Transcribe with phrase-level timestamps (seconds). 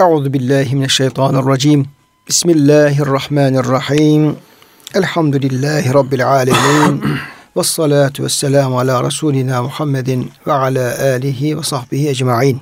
[0.00, 1.86] Euzu billahi mineşşeytanirracim.
[2.28, 4.36] Bismillahirrahmanirrahim.
[4.94, 7.04] Elhamdülillahi rabbil alamin.
[7.56, 12.60] Ves salatu vesselamu ala Resulina Muhammedin ve ala alihi ve sahbihi ecmaîn.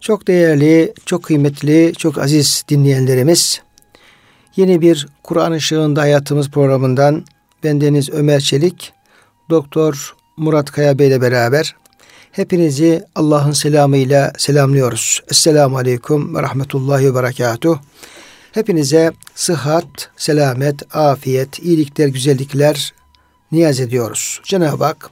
[0.00, 3.60] Çok değerli, çok kıymetli, çok aziz dinleyenlerimiz,
[4.56, 7.24] yeni bir Kur'an Işığında Hayatımız programından
[7.62, 8.92] bendeniz Ömer Çelik,
[9.50, 11.76] Doktor Murat Kaya Bey ile beraber
[12.36, 15.20] hepinizi Allah'ın selamıyla selamlıyoruz.
[15.30, 17.78] Esselamu Aleyküm ve Rahmetullahi ve Berekatuh.
[18.52, 22.92] Hepinize sıhhat, selamet, afiyet, iyilikler, güzellikler
[23.52, 24.40] niyaz ediyoruz.
[24.44, 25.10] Cenab-ı Hak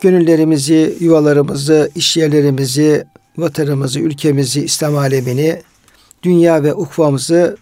[0.00, 3.04] gönüllerimizi, yuvalarımızı, işyerlerimizi,
[3.36, 5.62] vatanımızı, ülkemizi, İslam alemini,
[6.22, 7.56] dünya ve ukvamızı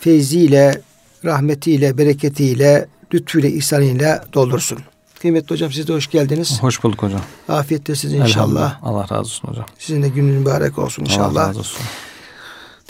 [0.00, 0.80] feyziyle,
[1.24, 4.78] rahmetiyle, bereketiyle, lütfuyla, ihsanıyla doldursun.
[5.22, 6.62] Kıymetli hocam siz de hoş geldiniz.
[6.62, 7.20] Hoş bulduk hocam.
[7.48, 8.78] Afiyettesiniz inşallah.
[8.82, 9.66] Allah razı olsun hocam.
[9.78, 11.26] Sizin de günün mübarek olsun inşallah.
[11.26, 11.82] Allah razı olsun.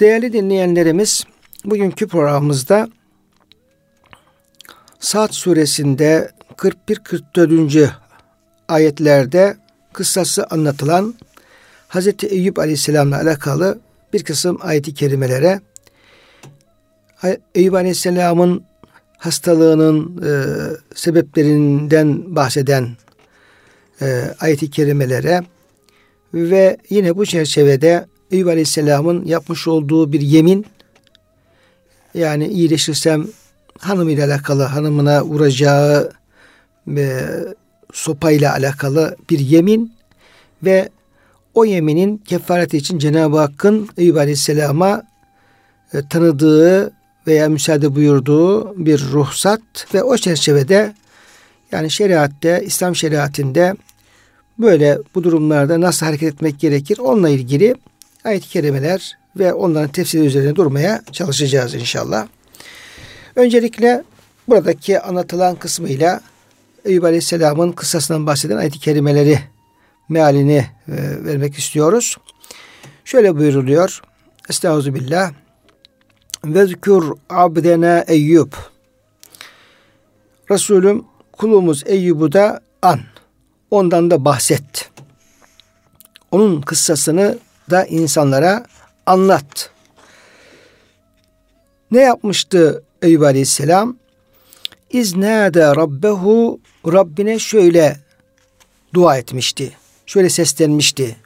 [0.01, 1.25] Değerli dinleyenlerimiz,
[1.65, 2.89] bugünkü programımızda
[5.01, 7.91] Saat suresinde 41-44.
[8.69, 9.57] ayetlerde
[9.93, 11.15] kıssası anlatılan
[11.89, 13.81] Hazreti Eyüp Aleyhisselam'la alakalı
[14.13, 15.61] bir kısım ayeti kerimelere
[17.55, 18.65] Eyüp Aleyhisselam'ın
[19.23, 20.31] hastalığının e,
[20.95, 22.89] sebeplerinden bahseden
[24.01, 25.43] e, ayeti kerimelere
[26.35, 30.67] ve yine bu çerçevede Eyüp Aleyhisselam'ın yapmış olduğu bir yemin
[32.15, 33.27] yani iyileşirsem
[33.79, 36.13] hanımıyla alakalı hanımına vuracağı
[36.97, 37.21] e,
[37.93, 39.93] sopayla alakalı bir yemin
[40.65, 40.89] ve
[41.55, 45.03] o yeminin kefareti için Cenab-ı Hakk'ın Eyüp Aleyhisselam'a
[45.95, 49.61] e, tanıdığı veya müsaade buyurduğu bir ruhsat
[49.95, 50.95] ve o çerçevede
[51.73, 53.75] yani şeriatte, İslam şeriatinde
[54.59, 57.75] böyle bu durumlarda nasıl hareket etmek gerekir onunla ilgili
[58.25, 62.27] ayet-i kerimeler ve onların tefsiri üzerine durmaya çalışacağız inşallah.
[63.37, 64.05] Öncelikle
[64.49, 66.21] buradaki anlatılan kısmıyla
[66.85, 69.39] Eyüp Aleyhisselam'ın kıssasından bahseden ayet-i kerimeleri
[70.09, 70.95] mealini e,
[71.25, 72.17] vermek istiyoruz.
[73.05, 74.03] Şöyle buyuruluyor.
[74.51, 75.33] Estağfirullah.
[76.45, 78.53] Vezkür abdena Eyyub.
[80.51, 83.01] Resulüm kulumuz Eyyub'u da an.
[83.71, 84.91] Ondan da bahset.
[86.31, 87.39] Onun kıssasını
[87.71, 88.67] da insanlara
[89.07, 89.71] anlat.
[91.91, 93.97] Ne yapmıştı Eyüp Aleyhisselam?
[94.91, 97.97] İznâde rabbehu Rabbine şöyle
[98.95, 99.73] dua etmişti.
[100.07, 101.17] Şöyle seslenmişti.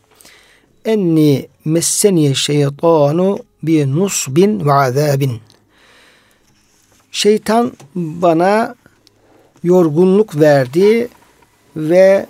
[0.85, 5.41] Enni messeniye şeytanu bi nusbin ve azabin.
[7.13, 8.75] Şeytan bana
[9.65, 11.09] yorgunluk verdi
[11.77, 12.27] ve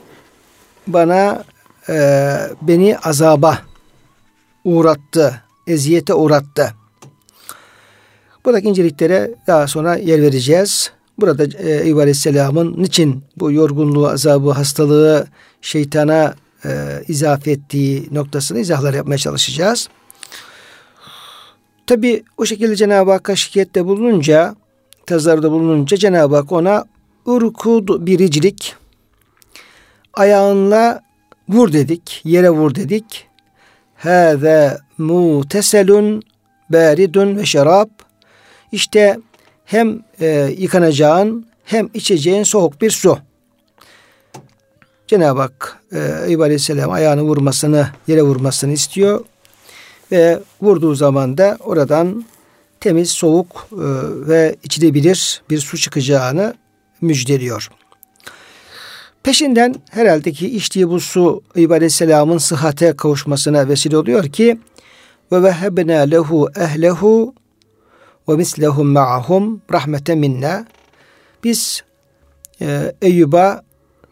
[0.86, 1.44] bana
[1.88, 3.58] e, beni azaba
[4.64, 6.74] uğrattı, eziyete uğrattı.
[8.44, 10.92] Buradaki inceliklere daha sonra yer vereceğiz.
[11.18, 15.26] Burada e, Eyüp Aleyhisselam'ın niçin bu yorgunluğu, azabı, hastalığı
[15.60, 19.88] şeytana e, izafe ettiği noktasını izahlar yapmaya çalışacağız.
[21.86, 24.54] Tabi o şekilde Cenab-ı Hakk'a şikayette bulununca,
[25.06, 26.84] tezarda bulununca Cenab-ı Hak ona
[27.24, 28.74] urkud biricilik
[30.14, 31.02] ayağınla
[31.48, 33.26] vur dedik, yere vur dedik.
[33.96, 36.22] Hâze muteselun
[36.70, 37.90] baridun ve şarap.
[38.72, 39.18] İşte
[39.64, 43.18] hem e, yıkanacağın hem içeceğin soğuk bir su.
[45.06, 49.24] Cenab-ı Hak e, Eyüp Aleyhisselam ayağını vurmasını, yere vurmasını istiyor.
[50.12, 52.24] Ve vurduğu zaman da oradan
[52.80, 53.76] temiz, soğuk e,
[54.28, 56.54] ve içilebilir bir su çıkacağını
[57.00, 57.68] müjdeliyor.
[59.22, 64.58] Peşinden herhalde ki içtiği bu su Eyüp Aleyhisselam'ın sıhhate kavuşmasına vesile oluyor ki
[65.32, 67.34] ve vehebna lehu ehlehu
[68.28, 70.66] ve mislehum ma'ahum rahmeten minna.
[71.44, 71.82] Biz
[72.60, 73.62] e, Eyyub'a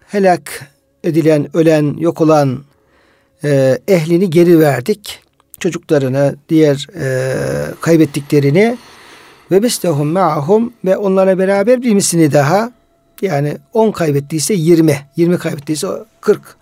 [0.07, 0.73] helak
[1.05, 2.65] edilen, ölen, yok olan
[3.45, 5.24] e, ehlini geri verdik.
[5.65, 8.77] Çocuklarını, diğer e, kaybettiklerini
[9.51, 12.73] ve mislehum ma'ahum ve onlara beraber bir misini daha
[13.23, 15.87] yani 10 kaybettiyse 20, 20 kaybettiyse
[16.21, 16.57] 40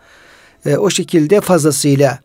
[0.67, 2.19] e, o şekilde fazlasıyla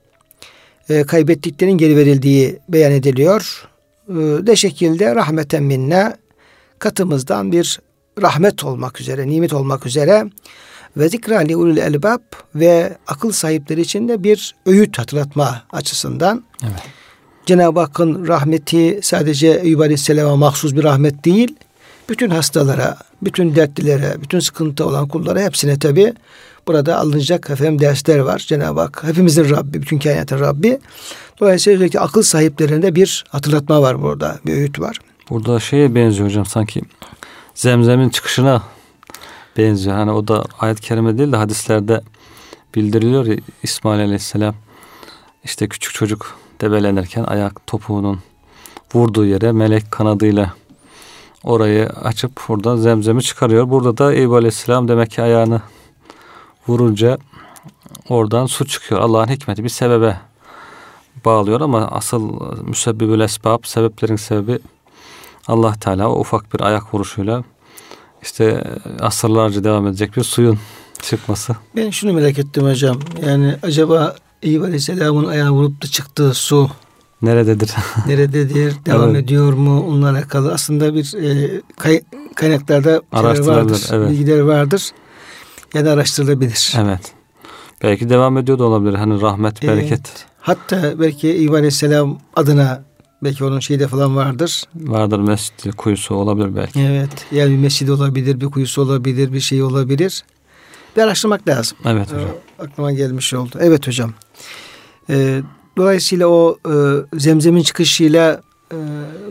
[0.90, 3.68] e, kaybettiklerinin geri verildiği beyan ediliyor.
[4.10, 4.13] E,
[4.48, 6.18] de şekilde rahmeten minna
[6.80, 7.80] katımızdan bir
[8.22, 10.25] rahmet olmak üzere, nimet olmak üzere
[10.98, 12.22] ve zikra li ulul elbab
[12.56, 16.44] ve akıl sahipleri için de bir öğüt hatırlatma açısından.
[16.64, 16.82] Evet.
[17.46, 21.56] Cenab-ı Hakk'ın rahmeti sadece Eyüp Aleyhisselam'a mahsus bir rahmet değil,
[22.10, 26.14] bütün hastalara, bütün dertlilere, bütün sıkıntı olan kullara hepsine tabi
[26.68, 28.46] burada alınacak efendim dersler var.
[28.48, 30.80] Cenab-ı Hak hepimizin Rabbi, bütün kainatın Rabbi.
[31.40, 35.00] Dolayısıyla özellikle akıl sahiplerinde bir hatırlatma var burada, bir öğüt var.
[35.30, 36.82] Burada şeye benziyor hocam sanki
[37.56, 38.64] zemzemin çıkışına
[39.57, 39.95] benziyor.
[39.95, 42.01] Hani o da ayet-i kerime değil de hadislerde
[42.75, 44.56] bildiriliyor ya İsmail Aleyhisselam
[45.44, 48.19] işte küçük çocuk debelenirken ayak topuğunun
[48.94, 50.54] vurduğu yere melek kanadıyla
[51.44, 53.69] orayı açıp burada zemzemi çıkarıyor.
[53.69, 55.62] Burada da Eyüp Aleyhisselam demek ki ayağını
[56.68, 57.18] vurunca
[58.09, 59.01] oradan su çıkıyor.
[59.01, 60.18] Allah'ın hikmeti bir sebebe
[61.25, 64.59] bağlıyor ama asıl müsebbibül esbab sebeplerin sebebi
[65.48, 67.44] Allah Teala o ufak bir ayak vuruşuyla
[68.22, 68.64] işte
[69.00, 70.60] asırlarca devam edecek bir suyun
[71.02, 71.56] çıkması.
[71.75, 73.00] Ben şunu merak ettim hocam.
[73.25, 76.69] Yani acaba Eyüp Aleyhisselam'ın ayağı vurup da çıktığı su
[77.22, 77.72] nerededir?
[78.08, 78.75] nerededir?
[78.86, 79.24] Devam evet.
[79.24, 79.88] ediyor mu?
[79.88, 82.02] Onunla alakalı aslında bir e, kay,
[82.36, 84.12] kaynaklarda vardır, evet.
[84.12, 84.92] bilgiler vardır.
[85.74, 86.74] Ya da araştırılabilir.
[86.78, 87.12] Evet.
[87.84, 88.94] Belki devam ediyor da olabilir.
[88.94, 89.92] Hani rahmet, bereket.
[89.92, 90.25] Evet.
[90.40, 92.84] Hatta belki Eyüp Aleyhisselam adına
[93.24, 94.64] belki onun şeyde falan vardır.
[94.75, 96.80] Vardır mescid kuyusu olabilir belki.
[96.80, 97.10] Evet.
[97.31, 100.24] Yani bir mescid olabilir, bir kuyusu olabilir, bir şey olabilir.
[100.98, 101.78] Bir araştırmak lazım.
[101.86, 102.30] Evet hocam.
[102.60, 103.58] Ee, aklıma gelmiş oldu.
[103.60, 104.14] Evet hocam.
[105.10, 105.42] Ee,
[105.78, 106.74] dolayısıyla o e,
[107.19, 108.42] zemzemin çıkışıyla
[108.72, 108.78] e,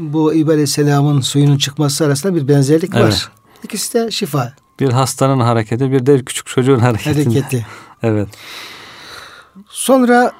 [0.00, 3.04] bu Eyüp Aleyhisselam'ın suyunun çıkması arasında bir benzerlik evet.
[3.04, 3.30] var.
[3.64, 4.52] İkisi de şifa.
[4.80, 7.24] Bir hastanın hareketi bir de küçük çocuğun hareketi.
[7.24, 7.66] Hareketi.
[8.02, 8.28] evet.
[9.68, 10.32] Sonra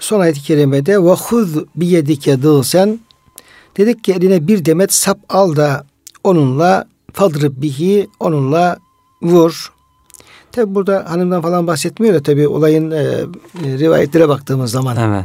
[0.00, 3.00] son ayet-i kerimede ve huz biyedike sen
[3.76, 5.84] dedik ki eline bir demet sap al da
[6.24, 8.78] onunla fadrib bihi onunla
[9.22, 9.72] vur.
[10.52, 13.24] Tabi burada hanımdan falan bahsetmiyor da tabi olayın e, e,
[13.64, 15.24] rivayetlere baktığımız zaman evet.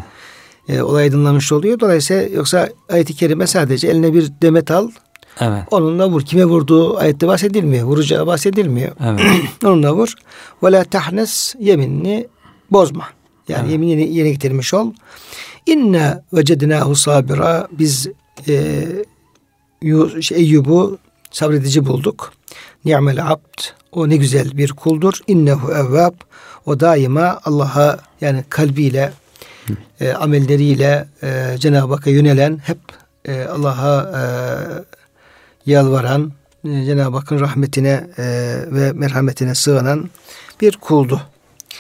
[0.70, 1.80] e, olay aydınlanmış oluyor.
[1.80, 4.90] Dolayısıyla yoksa ayet-i kerime sadece eline bir demet al
[5.42, 5.64] Evet.
[5.72, 6.22] Onunla vur.
[6.22, 7.88] Kime vurduğu ayette bahsedilmiyor.
[7.88, 8.92] Vuracağı bahsedilmiyor.
[9.06, 9.22] Evet.
[9.66, 10.14] Onunla vur.
[10.64, 12.28] Ve la tahnes yeminini
[12.72, 13.04] bozma.
[13.50, 13.72] Yani evet.
[13.72, 14.94] yeminini yerine getirmiş ol.
[15.66, 17.68] İnne vecednahu sabira.
[17.72, 18.08] Biz
[18.48, 18.86] e,
[20.22, 20.98] şey, Eyyub'u
[21.32, 22.34] sabredici bulduk.
[22.86, 23.60] Ni'mel abd.
[23.92, 25.20] O ne güzel bir kuldur.
[25.28, 26.14] İnnehu evvab.
[26.66, 29.14] O daima Allah'a yani kalbiyle,
[30.00, 32.78] e, amelleriyle e, Cenab-ı Hakk'a yönelen, hep
[33.26, 34.24] e, Allah'a e,
[35.72, 36.32] yalvaran,
[36.66, 38.24] e, Cenab-ı Hakk'ın rahmetine e,
[38.68, 40.10] ve merhametine sığınan
[40.62, 41.22] bir kuldu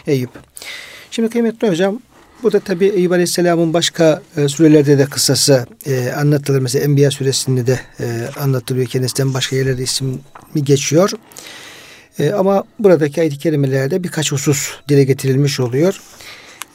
[0.08, 0.30] Eyüp.
[1.16, 2.00] Şimdi kıymetli hocam
[2.44, 6.60] bu da tabi Eyüp Aleyhisselam'ın başka e, surelerde de kıssası e, anlatılır.
[6.60, 8.06] Mesela Enbiya suresinde de e,
[8.40, 8.88] anlatılıyor.
[8.88, 10.18] Kendisinden başka yerlerde ismi
[10.56, 11.12] geçiyor.
[12.20, 16.02] E, ama buradaki ayet-i kerimelerde birkaç husus dile getirilmiş oluyor.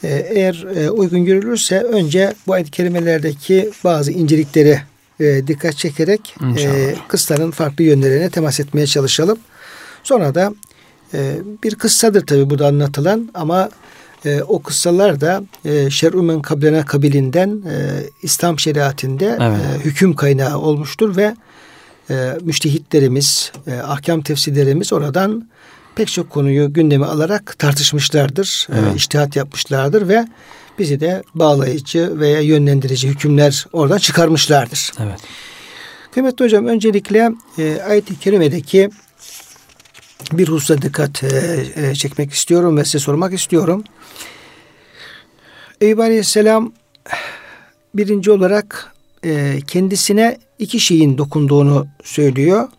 [0.03, 4.81] E, eğer e, uygun görülürse önce bu ayet-i kerimelerdeki bazı incelikleri
[5.19, 9.39] e, dikkat çekerek e, kıssaların farklı yönlerine temas etmeye çalışalım.
[10.03, 10.53] Sonra da
[11.13, 13.69] e, bir kıssadır tabi burada anlatılan ama
[14.25, 19.59] e, o kıssalar da e, Şer'ümen kablena kabilinden e, İslam şeriatinde evet.
[19.81, 21.35] e, hüküm kaynağı olmuştur ve
[22.09, 25.47] e, müştehitlerimiz, e, ahkam tefsirlerimiz oradan
[25.95, 28.93] pek çok konuyu gündeme alarak tartışmışlardır, e, evet.
[28.93, 30.27] e, iştihat yapmışlardır ve
[30.79, 34.91] bizi de bağlayıcı veya yönlendirici hükümler oradan çıkarmışlardır.
[34.99, 35.19] Evet.
[36.11, 38.89] Kıymetli hocam öncelikle e, ayet-i kerimedeki
[40.37, 43.83] bir hususa dikkat e, e, çekmek istiyorum ve size sormak istiyorum.
[45.81, 46.73] Eyüp Aleyhisselam
[47.95, 48.93] birinci olarak
[49.25, 52.69] e, kendisine iki şeyin dokunduğunu söylüyor.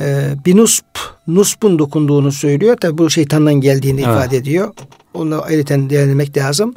[0.00, 0.84] E, bir nusp,
[1.26, 2.76] nuspun dokunduğunu söylüyor.
[2.76, 4.10] Tabi bu şeytandan geldiğini evet.
[4.10, 4.74] ifade ediyor.
[5.14, 6.74] Onu ayrıca değerlendirmek lazım.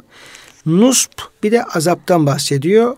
[0.66, 2.96] Nusp bir de azaptan bahsediyor.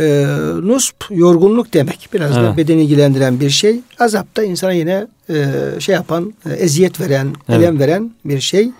[0.00, 0.26] E,
[0.62, 2.08] nusp yorgunluk demek.
[2.12, 2.52] Biraz evet.
[2.52, 3.80] da bedeni ilgilendiren bir şey.
[3.98, 5.46] Azap da insana yine e,
[5.78, 7.60] şey yapan, e, eziyet veren, evet.
[7.60, 8.70] elem veren bir şey.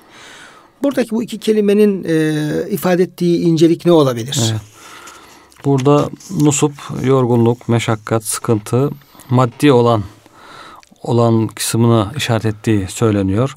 [0.82, 4.40] Buradaki bu iki kelimenin e, ifade ettiği incelik ne olabilir?
[4.50, 4.60] Evet.
[5.64, 6.72] Burada nusup,
[7.04, 8.90] yorgunluk, meşakkat, sıkıntı
[9.30, 10.02] maddi olan
[11.02, 13.56] olan kısmını işaret ettiği söyleniyor.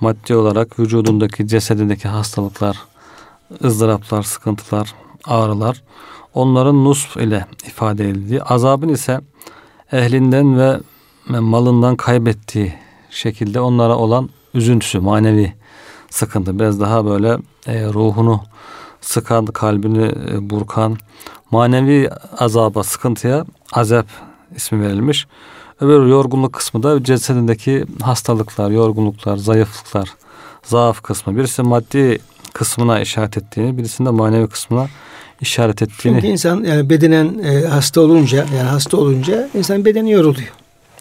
[0.00, 2.78] Maddi olarak vücudundaki, cesedindeki hastalıklar,
[3.64, 4.94] ızdıraplar, sıkıntılar,
[5.24, 5.82] ağrılar
[6.34, 9.20] onların nusf ile ifade edildiği, azabın ise
[9.92, 10.78] ehlinden ve
[11.40, 12.74] malından kaybettiği
[13.10, 15.52] şekilde onlara olan üzüntüsü, manevi
[16.10, 16.58] sıkıntı.
[16.58, 18.40] Biraz daha böyle e, ruhunu
[19.00, 20.98] sıkan, kalbini e, burkan,
[21.50, 24.06] manevi azaba, sıkıntıya azap
[24.56, 25.26] ismi verilmiş.
[25.80, 30.14] Öbür yorgunluk kısmı da cesedindeki hastalıklar, yorgunluklar, zayıflıklar,
[30.62, 31.36] zaaf kısmı.
[31.36, 32.18] Birisi maddi
[32.54, 34.88] kısmına işaret ettiğini, birisinde manevi kısmına
[35.40, 36.14] işaret ettiğini.
[36.14, 40.52] Çünkü insan yani bedenen e, hasta olunca yani hasta olunca insan bedeni yoruluyor.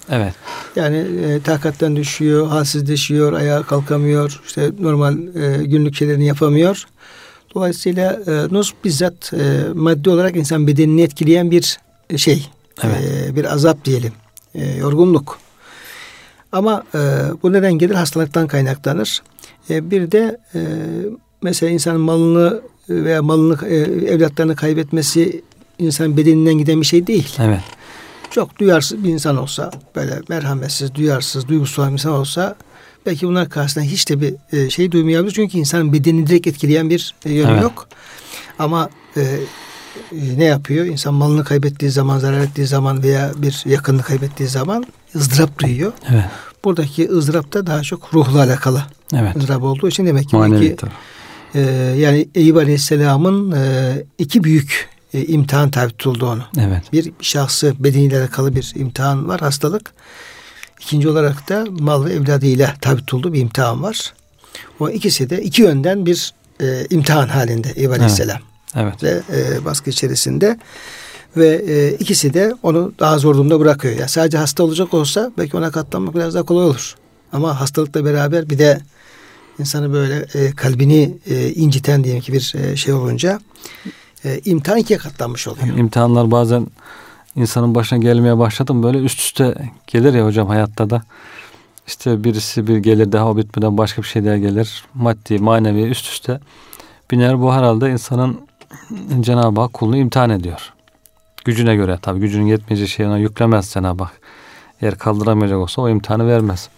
[0.09, 0.33] Evet.
[0.75, 6.83] Yani e, takattan düşüyor, halsizleşiyor, ayağa kalkamıyor, işte normal e, günlük şeylerini yapamıyor.
[7.55, 11.79] Dolayısıyla e, nus bizzat e, maddi olarak insan bedenini etkileyen bir
[12.17, 12.49] şey,
[12.83, 12.97] evet.
[13.29, 14.13] e, bir azap diyelim,
[14.55, 15.39] e, yorgunluk.
[16.51, 16.99] Ama e,
[17.43, 17.95] bu neden gelir?
[17.95, 19.21] Hastalıktan kaynaklanır.
[19.69, 20.59] E, bir de e,
[21.43, 23.75] mesela insanın malını veya malını e,
[24.13, 25.41] evlatlarını kaybetmesi
[25.79, 27.35] insan bedeninden giden bir şey değil.
[27.39, 27.61] Evet.
[28.29, 32.55] Çok duyarsız bir insan olsa, böyle merhametsiz, duyarsız, duygusal bir insan olsa
[33.05, 35.33] belki bunlar karşısında hiç de bir e, şey duymayabilir.
[35.33, 37.61] Çünkü insanın bedenini direkt etkileyen bir e, yönü evet.
[37.61, 37.87] yok.
[38.59, 39.37] Ama e, e,
[40.37, 40.85] ne yapıyor?
[40.85, 44.85] İnsan malını kaybettiği zaman, zarar ettiği zaman veya bir yakınını kaybettiği zaman
[45.15, 45.91] ızdırap duyuyor.
[46.11, 46.25] Evet.
[46.63, 48.83] Buradaki ızdırap da daha çok ruhla alakalı.
[49.15, 49.35] Evet.
[49.35, 50.85] ızdırap olduğu için demek ki, Manevi ki
[51.55, 51.61] e,
[51.97, 56.43] yani Eyüp Aleyhisselam'ın e, iki büyük e, imtihan tabi tutuldu onu.
[56.59, 56.93] Evet.
[56.93, 59.93] Bir şahsı bedeniyle alakalı bir imtihan var, hastalık.
[60.81, 64.13] İkinci olarak da mal ve evladıyla tabi tutulduğu bir imtihan var.
[64.79, 68.39] O ikisi de iki yönden bir e, imtihan halinde Eyüp Aleyhisselam.
[68.75, 68.93] Evet.
[69.03, 69.23] evet.
[69.29, 70.59] Ve e, baskı içerisinde
[71.37, 73.97] ve e, ikisi de onu daha zor durumda bırakıyor.
[73.97, 76.95] Yani sadece hasta olacak olsa belki ona katlanmak biraz daha kolay olur.
[77.33, 78.81] Ama hastalıkla beraber bir de
[79.59, 83.39] insanı böyle e, kalbini e, inciten diyelim ki bir e, şey olunca
[84.25, 85.67] e, imtihan ikiye katlanmış oluyor.
[85.67, 86.67] Yani imtihanlar bazen
[87.35, 89.55] insanın başına gelmeye başladı mı böyle üst üste
[89.87, 91.03] gelir ya hocam hayatta da.
[91.87, 94.83] İşte birisi bir gelir daha o bitmeden başka bir şey daha gelir.
[94.93, 96.39] Maddi, manevi üst üste
[97.11, 97.41] biner.
[97.41, 98.39] Bu herhalde insanın
[99.19, 100.73] Cenab-ı Hak kulunu imtihan ediyor.
[101.45, 104.21] Gücüne göre tabi gücünün yetmeyeceği şeyi ona yüklemez Cenab-ı Hak.
[104.81, 106.69] Eğer kaldıramayacak olsa o imtihanı vermez.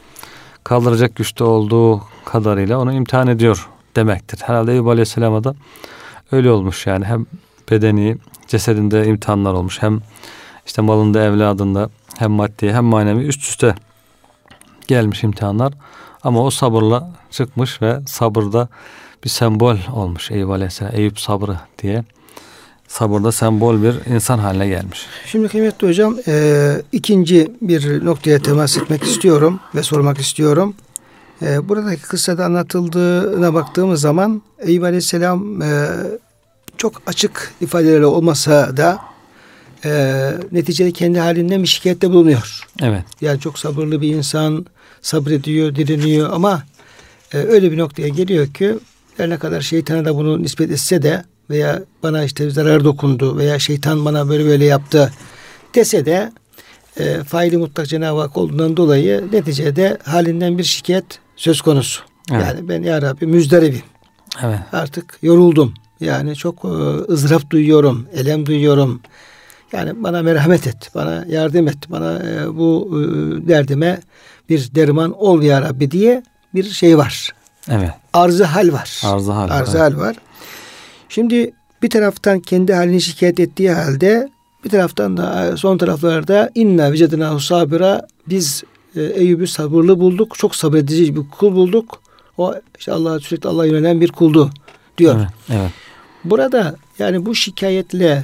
[0.66, 4.40] Kaldıracak güçte olduğu kadarıyla onu imtihan ediyor demektir.
[4.46, 5.56] Herhalde Eyüp Aleyhisselam'a da
[6.32, 7.06] öyle olmuş yani.
[7.06, 7.26] Hem
[7.72, 8.18] bedeni,
[8.48, 9.82] cesedinde imtihanlar olmuş.
[9.82, 10.02] Hem
[10.66, 13.76] işte malında, evladında hem maddi hem manevi üst üste
[14.88, 15.74] gelmiş imtihanlar.
[16.24, 18.68] Ama o sabırla çıkmış ve sabırda
[19.24, 20.96] bir sembol olmuş Eyüp Aleyhisselam.
[20.96, 22.04] Eyüp sabrı diye
[22.98, 25.06] sabırda sembol bir insan haline gelmiş.
[25.26, 30.76] Şimdi kıymetli hocam e, ikinci bir noktaya temas etmek istiyorum ve sormak istiyorum.
[31.42, 35.88] E, buradaki kıssada anlatıldığına baktığımız zaman Eyüp Aleyhisselam e,
[36.78, 39.00] çok açık ifadeleri olmasa da
[39.86, 42.68] e, neticede kendi halinden bir şikayette bulunuyor.
[42.82, 43.04] Evet.
[43.22, 44.66] Yani çok sabırlı bir insan
[45.02, 46.64] sabrediyor, direniyor ama
[47.34, 48.76] e, öyle bir noktaya geliyor ki
[49.18, 53.60] her ne kadar şeytana da bunu nispet etse de veya bana işte zarar dokundu veya
[53.60, 55.14] şeytan bana böyle böyle yaptı
[55.76, 56.32] dese de
[57.00, 62.02] e, faili mutlak Cenab-ı Hak olduğundan dolayı neticede halinden bir şikayet söz konusu.
[62.32, 62.46] Evet.
[62.48, 63.84] Yani ben ya Rabbi müzdaribim.
[64.44, 64.60] Evet.
[64.72, 65.74] Artık yoruldum.
[66.00, 66.68] Yani çok e,
[67.14, 69.02] ızdırap duyuyorum, elem duyuyorum.
[69.74, 73.02] Yani bana merhamet et, bana yardım et, bana e, bu e,
[73.48, 74.00] derdime
[74.50, 76.24] bir derman ol ya Rabbi diye
[76.54, 77.34] bir şey var.
[77.70, 77.90] Evet.
[78.14, 79.02] Arzı hal var.
[79.06, 79.50] Arzı hal.
[79.50, 79.94] Arzı evet.
[79.94, 80.16] hal var.
[81.10, 84.30] Şimdi bir taraftan kendi halini şikayet ettiği halde
[84.64, 88.64] bir taraftan da e, son taraflarda inna vecedina sabira biz
[88.96, 90.36] e, Eyüp'ü sabırlı bulduk.
[90.38, 92.02] Çok sabredici bir kul bulduk.
[92.38, 94.50] O işte Allah'a sürekli Allah'a yönelen bir kuldu
[94.98, 95.16] diyor.
[95.16, 95.72] Evet, evet.
[96.24, 98.24] Burada yani bu şikayetle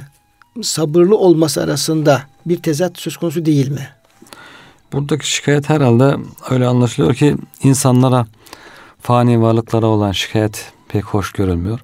[0.62, 3.88] sabırlı olması arasında bir tezat söz konusu değil mi?
[4.92, 6.16] Buradaki şikayet herhalde
[6.50, 8.26] öyle anlaşılıyor ki insanlara
[9.00, 11.80] fani varlıklara olan şikayet pek hoş görülmüyor.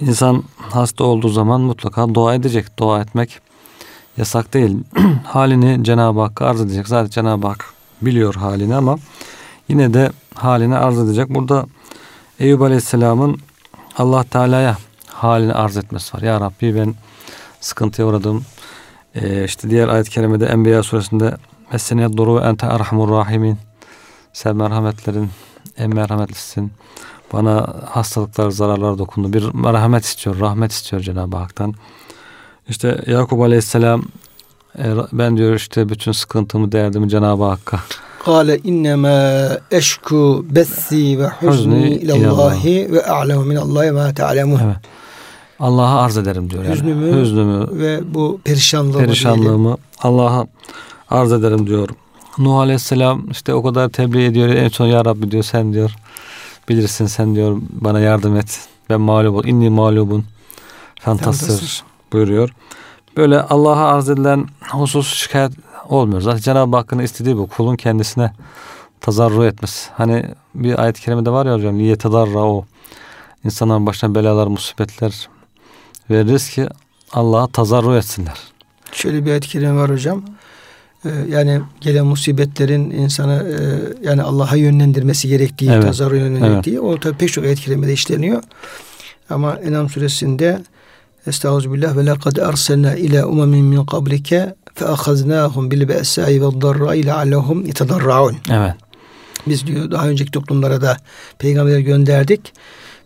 [0.00, 2.78] İnsan hasta olduğu zaman mutlaka dua edecek.
[2.78, 3.40] Dua etmek
[4.16, 4.78] yasak değil.
[5.24, 6.88] halini Cenab-ı Hakk'a arz edecek.
[6.88, 7.64] Zaten Cenab-ı Hak
[8.02, 8.98] biliyor halini ama
[9.68, 11.28] yine de halini arz edecek.
[11.30, 11.66] Burada
[12.40, 13.38] Eyüp Aleyhisselam'ın
[13.98, 16.22] Allah Teala'ya halini arz etmesi var.
[16.22, 16.94] Ya Rabbi ben
[17.60, 18.44] sıkıntıya uğradım.
[19.14, 21.36] Ee, işte diğer ayet-i kerimede Enbiya suresinde
[21.72, 23.58] Messeniyet doru ente erhamur rahimin.
[24.32, 25.30] Sen merhametlerin
[25.78, 26.72] en merhametlisin.
[27.34, 29.32] Bana hastalıklar, zararlar dokundu.
[29.32, 31.74] Bir merhamet istiyor, rahmet istiyor Cenab-ı Hak'tan.
[32.68, 34.02] İşte Yakup Aleyhisselam
[34.78, 37.80] e, ben diyor işte bütün sıkıntımı, derdimi Cenab-ı Hakk'a
[38.24, 44.60] Kale innema eşku bethi ve huzni ilallahi ve a'lemu minallahi ma ta'lemun.
[44.64, 44.76] Evet.
[45.60, 46.64] Allah'a arz ederim diyor.
[46.64, 46.74] Yani.
[46.74, 50.46] Hüznümü, Hüznümü ve bu perişanlığımı, perişanlığımı Allah'a
[51.10, 51.88] arz ederim diyor.
[52.38, 54.48] Nuh Aleyhisselam işte o kadar tebliğ ediyor.
[54.48, 55.96] En son Ya Rabbi diyor sen diyor
[56.68, 58.68] bilirsin sen diyor bana yardım et.
[58.90, 59.44] Ben mağlup ol.
[59.44, 60.24] İnni mağlubun.
[61.00, 62.50] Fantastır buyuruyor.
[63.16, 65.52] Böyle Allah'a arz edilen husus şikayet
[65.88, 66.20] olmuyor.
[66.20, 67.46] Zaten Cenab-ı Hakk'ın istediği bu.
[67.46, 68.32] Kulun kendisine
[69.00, 69.90] tazarru etmesi.
[69.96, 71.78] Hani bir ayet-i kerimede var ya hocam.
[71.78, 72.64] Niye tadarra o.
[73.44, 75.28] İnsanların başına belalar, musibetler
[76.10, 76.68] veririz ki
[77.12, 78.38] Allah'a tazarru etsinler.
[78.92, 80.22] Şöyle bir ayet-i kerime var hocam.
[81.04, 83.58] E, yani gelen musibetlerin insanı e,
[84.08, 85.82] yani Allah'a yönlendirmesi gerektiği, evet.
[85.82, 86.84] tazarru yönlendirdiği evet.
[86.84, 88.42] o tabi pek çok ayet kerimede işleniyor.
[89.30, 90.62] Ama Enam suresinde
[91.26, 97.66] Estağfirullah ve laqad arsalna ila umemin min qablike fe ahaznahum bil be'sai ve darra'i leallehum
[97.66, 98.36] yetedarraun.
[98.50, 98.74] Evet.
[99.46, 100.96] Biz diyor daha önceki toplumlara da
[101.38, 102.52] peygamber gönderdik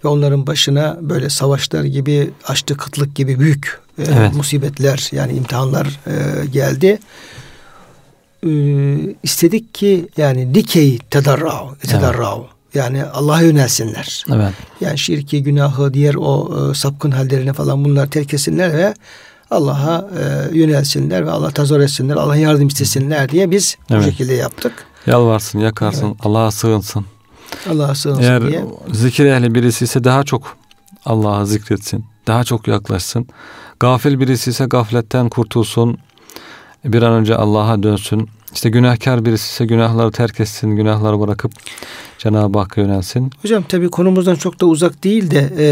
[0.04, 4.34] ve onların başına böyle savaşlar gibi, açlı kıtlık gibi büyük e, evet.
[4.34, 6.98] musibetler yani imtihanlar e, geldi.
[8.46, 8.50] E,
[9.22, 12.38] istedik ki yani dikey tedarrao, tedarrao.
[12.38, 12.58] Evet.
[12.74, 14.24] Yani Allah'a yönelsinler.
[14.34, 14.52] Evet.
[14.80, 18.94] Yani şirki, günahı, diğer o e, sapkın hallerini falan bunlar terk etsinler ve
[19.50, 24.00] Allah'a e, yönelsinler ve Allah tazor etsinler, Allah yardım istesinler diye biz evet.
[24.00, 24.72] bu şekilde yaptık.
[25.06, 26.16] Yalvarsın, yakarsın, evet.
[26.20, 27.04] Allah'a sığınsın.
[27.70, 28.64] Allah'a sığınsın Eğer diye.
[28.92, 30.56] zikir ehli birisi ise daha çok
[31.04, 32.04] Allah'a zikretsin.
[32.26, 33.26] Daha çok yaklaşsın.
[33.80, 35.98] Gafil birisi ise gafletten kurtulsun.
[36.84, 38.28] Bir an önce Allah'a dönsün.
[38.54, 41.52] İşte günahkar birisi ise günahları terk etsin, günahları bırakıp
[42.18, 43.30] Cenab-ı Hakk'a yönelsin.
[43.42, 45.64] Hocam tabi konumuzdan çok da uzak değil de e,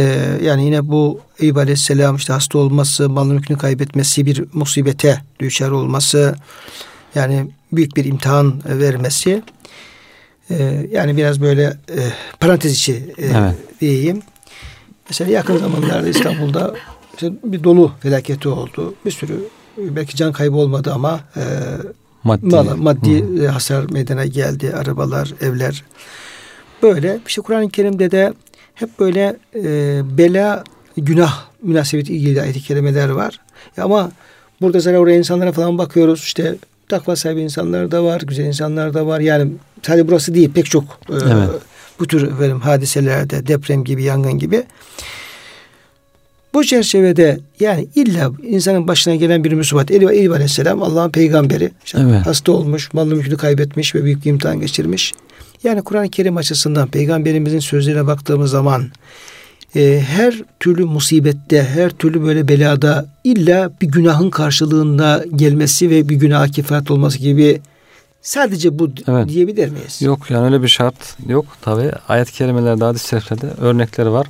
[0.44, 6.36] yani yine bu Eyüp Aleyhisselam işte hasta olması, mal mülkünü kaybetmesi, bir musibete düşer olması,
[7.14, 9.42] yani büyük bir imtihan vermesi.
[10.50, 12.00] E, yani biraz böyle e,
[12.40, 13.54] parantez içi e, evet.
[13.80, 14.22] diyeyim.
[15.08, 16.74] Mesela yakın zamanlarda İstanbul'da
[17.14, 18.94] işte bir dolu felaketi oldu.
[19.04, 19.44] Bir sürü
[19.78, 21.42] belki can kaybı olmadı ama e,
[22.24, 23.48] maddi, mala, maddi Hı.
[23.48, 24.72] hasar meydana geldi.
[24.74, 25.84] Arabalar, evler.
[26.82, 28.32] Böyle işte Kur'an-ı Kerim'de de
[28.74, 30.64] hep böyle e, bela,
[30.96, 33.40] günah münasebeti ilgili ayet-i kerimeler var.
[33.76, 34.10] Ya ama
[34.60, 36.20] burada zaten oraya insanlara falan bakıyoruz.
[36.20, 36.56] İşte
[36.88, 39.20] takva sahibi insanlar da var, güzel insanlar da var.
[39.20, 39.52] Yani
[39.82, 41.48] sadece burası değil pek çok e, evet.
[41.98, 44.64] bu tür efendim, hadiselerde deprem gibi, yangın gibi.
[46.56, 49.90] Bu çerçevede yani illa insanın başına gelen bir musibat.
[49.90, 51.70] Eyüp, Eyüp Aleyhisselam Allah'ın peygamberi.
[51.84, 52.26] İşte evet.
[52.26, 55.12] Hasta olmuş, malını mülkünü kaybetmiş ve büyük bir imtihan geçirmiş.
[55.64, 58.84] Yani Kur'an-ı Kerim açısından peygamberimizin sözlerine baktığımız zaman
[59.74, 66.16] e, her türlü musibette, her türlü böyle belada illa bir günahın karşılığında gelmesi ve bir
[66.16, 67.60] günah kifayet olması gibi
[68.22, 69.28] sadece bu evet.
[69.28, 70.02] diyebilir miyiz?
[70.02, 71.92] Yok yani öyle bir şart yok tabi.
[72.08, 74.26] Ayet-i kerimelerde, hadis-i şeriflerde örnekleri var.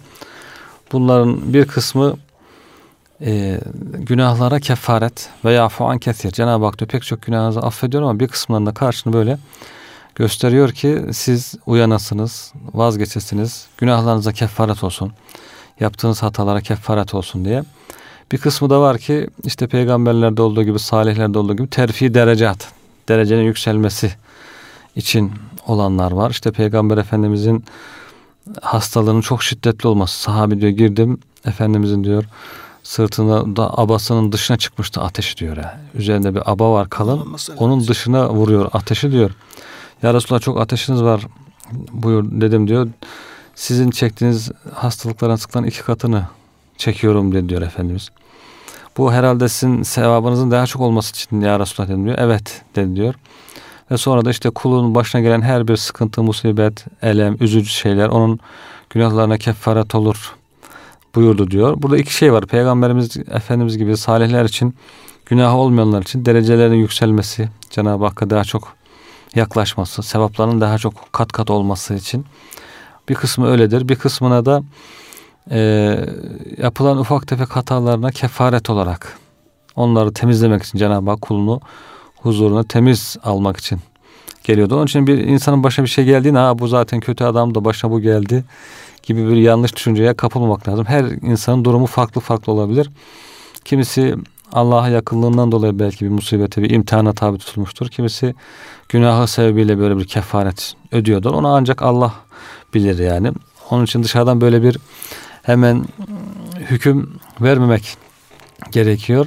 [0.92, 2.16] Bunların bir kısmı
[3.20, 3.60] e,
[3.92, 6.30] günahlara kefaret veya fuan kesir.
[6.30, 9.38] Cenab-ı Hak diyor pek çok günahınızı affediyor ama bir kısımlarında karşını böyle
[10.14, 15.12] gösteriyor ki siz uyanasınız, vazgeçesiniz, günahlarınıza kefaret olsun,
[15.80, 17.64] yaptığınız hatalara kefaret olsun diye.
[18.32, 22.68] Bir kısmı da var ki işte peygamberlerde olduğu gibi, salihlerde olduğu gibi terfi derecat,
[23.08, 24.12] derecenin yükselmesi
[24.96, 25.32] için
[25.66, 26.30] olanlar var.
[26.30, 27.64] İşte peygamber efendimizin
[28.62, 30.20] hastalığının çok şiddetli olması.
[30.20, 32.24] Sahabi diyor girdim Efendimizin diyor
[32.86, 35.56] sırtında da abasının dışına çıkmıştı ateşi diyor.
[35.56, 35.78] Yani.
[35.94, 37.36] Üzerinde bir aba var kalın.
[37.58, 39.30] Onun dışına vuruyor ateşi diyor.
[40.02, 41.26] Ya Resulallah çok ateşiniz var
[41.92, 42.88] buyur dedim diyor.
[43.54, 46.26] Sizin çektiğiniz hastalıkların sıklan iki katını
[46.76, 48.08] çekiyorum dedi diyor Efendimiz.
[48.96, 52.18] Bu herhalde sizin sevabınızın daha çok olması için ya Resulallah dedim diyor.
[52.18, 53.14] Evet dedi diyor.
[53.90, 58.40] Ve sonra da işte kulun başına gelen her bir sıkıntı, musibet, elem, üzücü şeyler onun
[58.90, 60.36] günahlarına kefaret olur
[61.16, 61.74] buyurdu diyor.
[61.82, 62.46] Burada iki şey var.
[62.46, 64.74] Peygamberimiz Efendimiz gibi salihler için
[65.26, 68.76] günah olmayanlar için derecelerin yükselmesi, Cenab-ı Hakk'a daha çok
[69.34, 72.24] yaklaşması, sevapların daha çok kat kat olması için
[73.08, 73.88] bir kısmı öyledir.
[73.88, 74.62] Bir kısmına da
[75.50, 75.58] e,
[76.58, 79.18] yapılan ufak tefek hatalarına kefaret olarak
[79.76, 81.60] onları temizlemek için Cenab-ı Hak kulunu
[82.16, 83.80] huzuruna temiz almak için
[84.44, 84.76] geliyordu.
[84.76, 87.90] Onun için bir insanın başına bir şey geldiğinde ha bu zaten kötü adam da başına
[87.90, 88.44] bu geldi
[89.06, 90.84] gibi bir yanlış düşünceye kapılmamak lazım.
[90.84, 92.90] Her insanın durumu farklı farklı olabilir.
[93.64, 94.14] Kimisi
[94.52, 97.88] Allah'a yakınlığından dolayı belki bir musibete, bir imtihana tabi tutulmuştur.
[97.88, 98.34] Kimisi
[98.88, 101.34] günahı sebebiyle böyle bir kefaret ödüyordur.
[101.34, 102.14] Onu ancak Allah
[102.74, 103.32] bilir yani.
[103.70, 104.78] Onun için dışarıdan böyle bir
[105.42, 105.84] hemen
[106.56, 107.96] hüküm vermemek
[108.70, 109.26] gerekiyor.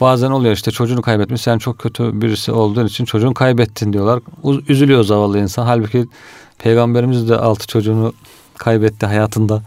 [0.00, 4.20] Bazen oluyor işte çocuğunu kaybetmiş sen çok kötü birisi olduğun için çocuğunu kaybettin diyorlar.
[4.68, 5.66] Üzülüyor zavallı insan.
[5.66, 6.06] Halbuki
[6.58, 8.12] peygamberimiz de altı çocuğunu
[8.60, 9.62] kaybetti hayatında.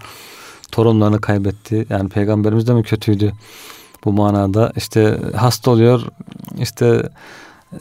[0.72, 1.86] Torunlarını kaybetti.
[1.90, 3.34] Yani peygamberimiz de mi kötüydü
[4.06, 4.74] bu manada?
[4.76, 6.02] İşte hasta oluyor.
[6.58, 7.10] İşte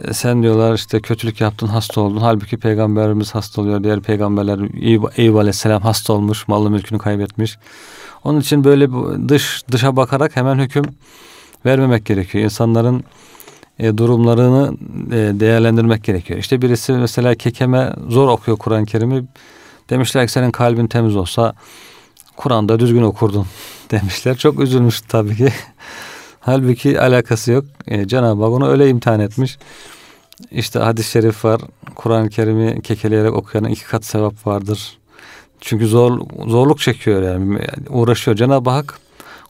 [0.04, 2.20] e, sen diyorlar işte kötülük yaptın hasta oldun.
[2.20, 3.84] Halbuki peygamberimiz hasta oluyor.
[3.84, 4.60] Diğer peygamberler
[5.16, 6.48] Eyüp Aleyhisselam hasta olmuş.
[6.48, 7.58] Mallı mülkünü kaybetmiş.
[8.24, 8.88] Onun için böyle
[9.28, 10.84] dış dışa bakarak hemen hüküm
[11.66, 12.44] vermemek gerekiyor.
[12.44, 13.04] İnsanların
[13.78, 14.76] e, durumlarını
[15.10, 16.40] e, değerlendirmek gerekiyor.
[16.40, 19.24] İşte birisi mesela kekeme zor okuyor Kur'an-ı Kerim'i.
[19.92, 21.54] Demişler ki senin kalbin temiz olsa
[22.36, 23.46] Kur'an'da düzgün okurdun
[23.90, 24.36] demişler.
[24.36, 25.48] Çok üzülmüş tabii ki.
[26.40, 27.64] Halbuki alakası yok.
[27.88, 29.58] E, Cenab-ı Hak onu öyle imtihan etmiş.
[30.50, 31.60] İşte hadis-i şerif var.
[31.94, 34.98] Kur'an-ı Kerim'i kekeleyerek okuyanın iki kat sevap vardır.
[35.60, 37.58] Çünkü zor, zorluk çekiyor yani.
[37.88, 38.36] Uğraşıyor.
[38.36, 38.98] Cenab-ı Hak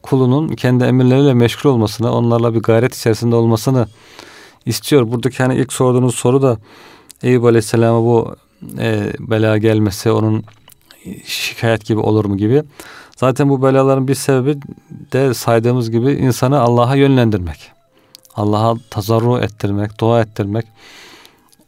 [0.01, 3.87] kulunun kendi emirleriyle meşgul olmasını, onlarla bir gayret içerisinde olmasını
[4.65, 5.11] istiyor.
[5.11, 6.57] Buradaki hani ilk sorduğunuz soru da
[7.23, 8.35] Eyüp Aleyhisselam'a bu
[8.79, 10.43] e, bela gelmesi onun
[11.25, 12.63] şikayet gibi olur mu gibi.
[13.17, 14.59] Zaten bu belaların bir sebebi
[15.13, 17.71] de saydığımız gibi insanı Allah'a yönlendirmek.
[18.35, 20.65] Allah'a tazarru ettirmek, dua ettirmek.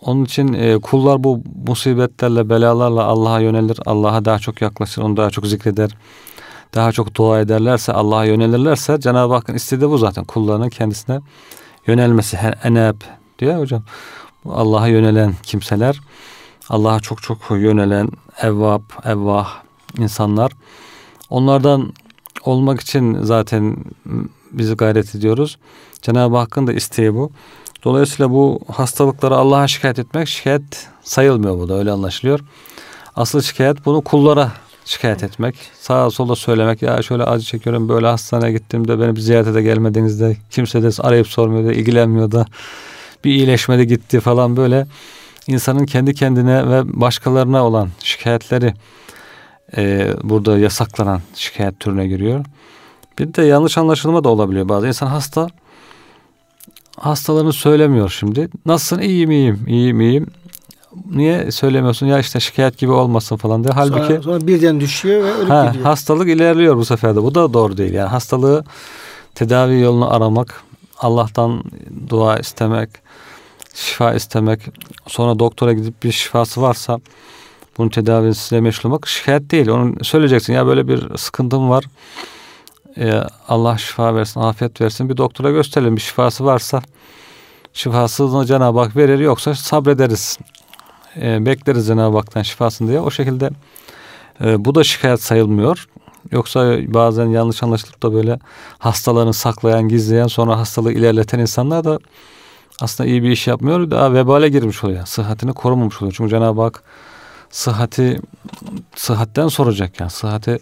[0.01, 3.79] Onun için e, kullar bu musibetlerle, belalarla Allah'a yönelir.
[3.85, 5.91] Allah'a daha çok yaklaşır, onu daha çok zikreder.
[6.75, 10.23] Daha çok dua ederlerse, Allah'a yönelirlerse Cenab-ı Hakk'ın istediği bu zaten.
[10.23, 11.19] Kullarının kendisine
[11.87, 12.37] yönelmesi.
[12.63, 12.95] Eneb
[13.39, 13.83] diyor hocam.
[14.49, 15.99] Allah'a yönelen kimseler,
[16.69, 18.09] Allah'a çok çok yönelen
[18.41, 19.49] evvab, evvah
[19.97, 20.51] insanlar.
[21.29, 21.93] Onlardan
[22.43, 23.77] olmak için zaten
[24.51, 25.57] bizi gayret ediyoruz.
[26.01, 27.31] Cenab-ı Hakk'ın da isteği bu.
[27.83, 32.39] Dolayısıyla bu hastalıkları Allah'a şikayet etmek şikayet sayılmıyor bu da öyle anlaşılıyor.
[33.15, 34.51] Asıl şikayet bunu kullara
[34.85, 35.55] şikayet etmek.
[35.79, 40.37] Sağa sola söylemek ya şöyle acı çekiyorum böyle hastaneye gittiğimde beni bir ziyarete de gelmediğinizde
[40.51, 42.45] kimse de arayıp sormuyor da ilgilenmiyor da
[43.23, 44.87] bir iyileşmedi gitti falan böyle
[45.47, 48.73] insanın kendi kendine ve başkalarına olan şikayetleri
[49.77, 52.45] e, burada yasaklanan şikayet türüne giriyor.
[53.19, 54.69] Bir de yanlış anlaşılma da olabiliyor.
[54.69, 55.47] Bazı insan hasta
[56.97, 58.49] hastalarını söylemiyor şimdi.
[58.65, 58.99] Nasılsın?
[58.99, 59.63] İyiyim iyiyim.
[59.67, 60.27] İyiyim iyiyim.
[61.11, 62.05] Niye söylemiyorsun?
[62.05, 63.73] Ya işte şikayet gibi olmasın falan diye.
[63.73, 65.85] Halbuki sonra, sonra birden düşüyor ve ölüp ha, gidiyor.
[65.85, 67.23] Hastalık ilerliyor bu sefer de.
[67.23, 67.93] Bu da doğru değil.
[67.93, 68.63] Yani hastalığı
[69.35, 70.63] tedavi yolunu aramak,
[70.97, 71.63] Allah'tan
[72.09, 72.89] dua istemek,
[73.75, 74.61] şifa istemek,
[75.07, 76.99] sonra doktora gidip bir şifası varsa
[77.77, 79.67] bunun tedavisiyle meşgul olmak şikayet değil.
[79.67, 81.85] Onun söyleyeceksin ya böyle bir sıkıntım var.
[82.97, 85.09] Ee, Allah şifa versin, afiyet versin.
[85.09, 85.95] Bir doktora gösterelim.
[85.95, 86.81] Bir şifası varsa
[87.73, 90.39] şifasını Cenab-ı Hak verir yoksa sabrederiz.
[91.21, 92.99] Ee, bekleriz Cenab-ı Hak'tan şifasını diye.
[92.99, 93.49] O şekilde
[94.43, 95.87] e, bu da şikayet sayılmıyor.
[96.31, 98.39] Yoksa bazen yanlış anlaşılıp da böyle
[98.77, 101.99] hastalarını saklayan, gizleyen sonra hastalığı ilerleten insanlar da
[102.81, 103.91] aslında iyi bir iş yapmıyor.
[103.91, 105.05] Daha vebale girmiş oluyor.
[105.05, 106.13] Sıhhatini korumamış oluyor.
[106.17, 106.83] Çünkü Cenab-ı Hak
[107.49, 108.19] sıhhati
[108.95, 110.11] sıhhatten soracak yani.
[110.11, 110.59] Sıhhati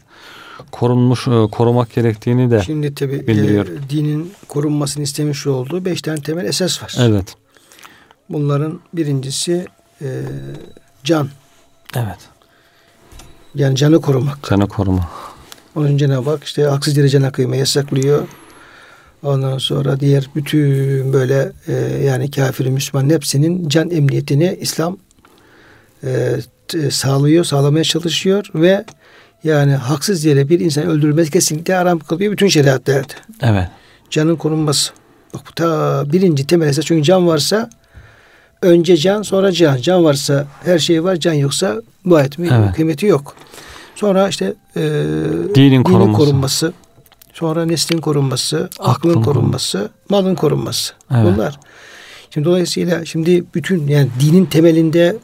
[0.71, 3.67] korunmuş e, korumak gerektiğini de Şimdi tabi bildiriyor.
[3.67, 6.95] e, dinin korunmasını istemiş olduğu beş tane temel esas var.
[6.99, 7.36] Evet.
[8.30, 9.67] Bunların birincisi
[10.02, 10.08] e,
[11.04, 11.30] can.
[11.95, 12.17] Evet.
[13.56, 14.49] Yani canı korumak.
[14.49, 15.10] Canı koruma.
[15.76, 18.28] Onun için Cenab-ı Hak işte haksız yere cana kıyma yasaklıyor.
[19.24, 21.74] Ondan sonra diğer bütün böyle e,
[22.06, 24.98] yani kafir Müslüman hepsinin can emniyetini İslam
[26.04, 26.36] e,
[26.68, 28.86] t- sağlıyor, sağlamaya çalışıyor ve
[29.44, 33.14] yani haksız yere bir insan öldürülmesi kesinlikle haram kılıyor bütün şeriatlerde.
[33.42, 33.68] Evet.
[34.10, 34.92] Canın korunması.
[35.34, 36.86] Bak bu ta birinci temel esas.
[36.86, 37.70] Çünkü can varsa
[38.62, 39.78] önce can sonra can.
[39.78, 41.16] Can varsa her şey var.
[41.16, 42.76] Can yoksa bu ayetin Evet.
[42.76, 43.36] kıymeti yok.
[43.96, 44.82] Sonra işte e,
[45.56, 45.84] Dinin
[46.14, 46.74] korunması.
[47.34, 50.93] Sonra neslin korunması, aklın, Aklın korunması, malın korunması.
[51.12, 51.26] Evet.
[51.26, 51.60] Bunlar.
[52.30, 55.15] Şimdi dolayısıyla şimdi bütün yani dinin temelinde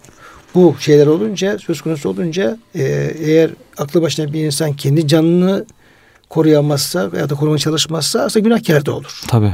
[0.56, 2.84] bu şeyler olunca söz konusu olunca e,
[3.20, 5.66] eğer aklı başına bir insan kendi canını
[6.30, 9.22] koruyamazsa veya da korumaya çalışmazsa aslında günahkar da olur.
[9.28, 9.54] Tabi.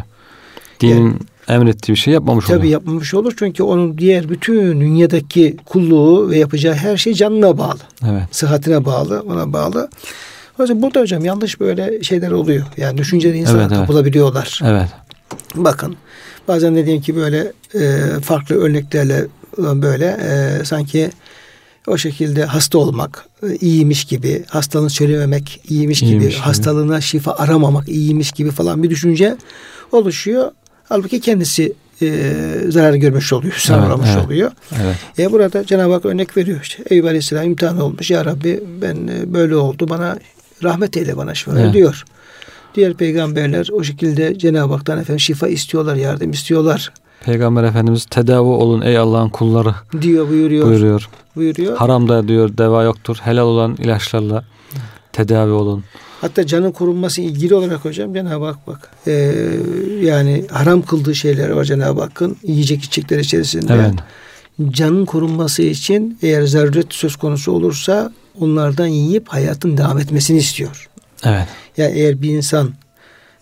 [0.79, 2.71] Dinin emrettiği bir şey yapmamış Tabii oluyor.
[2.71, 7.79] yapmamış olur çünkü onun diğer bütün dünyadaki kulluğu ve yapacağı her şey canına bağlı.
[8.03, 8.23] Evet.
[8.31, 9.89] Sıhhatine bağlı, ona bağlı.
[10.59, 12.65] Yüzden burada hocam yanlış böyle şeyler oluyor.
[12.77, 13.79] Yani düşünceli insana Evet, evet.
[13.79, 14.59] kapılabiliyorlar.
[14.65, 14.87] Evet.
[15.55, 15.95] Bakın
[16.47, 19.25] bazen dediğim ki böyle e, farklı örneklerle
[19.57, 21.09] böyle e, sanki
[21.87, 26.41] o şekilde hasta olmak e, iyiymiş gibi, hastalığını söylememek iyiymiş, İyiymiş gibi, gibi.
[26.41, 29.37] hastalığına şifa aramamak iyiymiş gibi falan bir düşünce
[29.91, 30.51] oluşuyor.
[30.89, 32.33] Halbuki kendisi e,
[32.69, 34.25] zarar görmüş oluyor, zarar Evet, uğramış evet.
[34.25, 34.51] oluyor.
[34.83, 34.95] Evet.
[35.19, 36.83] E burada Cenab-ı Hak örnek veriyor işte.
[36.89, 38.11] Eyüp Aleyhisselam imtihan olmuş.
[38.11, 40.17] Ya Rabbi ben e, böyle oldu bana
[40.63, 41.73] rahmet eyle bana şifa Evet.
[41.73, 42.03] diyor.
[42.75, 46.91] Diğer peygamberler o şekilde Cenab-ı Hak'tan efendim şifa istiyorlar, yardım istiyorlar
[47.25, 50.67] Peygamber Efendimiz tedavi olun ey Allah'ın kulları diyor buyuruyor.
[50.67, 51.09] buyuruyor.
[51.35, 51.77] Buyuruyor.
[51.77, 53.17] Haramda diyor deva yoktur.
[53.23, 54.43] Helal olan ilaçlarla
[55.13, 55.83] tedavi olun.
[56.21, 58.89] Hatta canın korunması ilgili olarak hocam Cenab-ı Hak bak.
[59.07, 59.33] e,
[60.01, 63.73] yani haram kıldığı şeyler var Cenab-ı Hakk'ın yiyecek içecekler içerisinde.
[63.73, 63.93] Evet.
[64.69, 70.89] Canın korunması için eğer zaruret söz konusu olursa onlardan yiyip hayatın devam etmesini istiyor.
[71.23, 71.47] Evet.
[71.77, 72.73] Yani eğer bir insan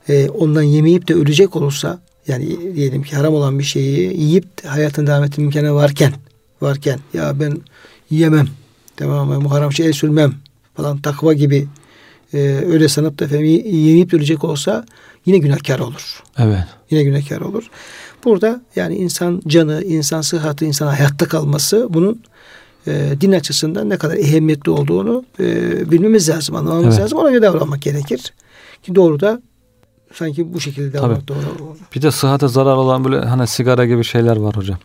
[0.09, 4.67] e, ondan yemeyip de ölecek olursa yani diyelim ki haram olan bir şeyi yiyip de
[4.67, 6.13] hayatın devam etme imkanı varken
[6.61, 7.61] varken ya ben
[8.09, 8.47] yiyemem
[8.95, 10.33] tamam mı haram şeye el sürmem
[10.75, 11.67] falan takva gibi
[12.33, 14.85] e, öyle sanıp da efendim yiyip ölecek olsa
[15.25, 16.23] yine günahkar olur.
[16.37, 16.63] Evet.
[16.89, 17.69] Yine günahkar olur.
[18.25, 22.21] Burada yani insan canı, insan sıhhati, insan hayatta kalması bunun
[22.87, 26.99] e, din açısından ne kadar ehemmiyetli olduğunu e, bilmemiz lazım, anlamamız evet.
[26.99, 27.17] lazım.
[27.17, 28.33] Ona göre davranmak gerekir.
[28.83, 29.41] Ki doğru da
[30.13, 31.77] sanki bu şekilde davranmak doğru.
[31.95, 34.77] Bir de sıhhate zarar olan böyle hani sigara gibi şeyler var hocam.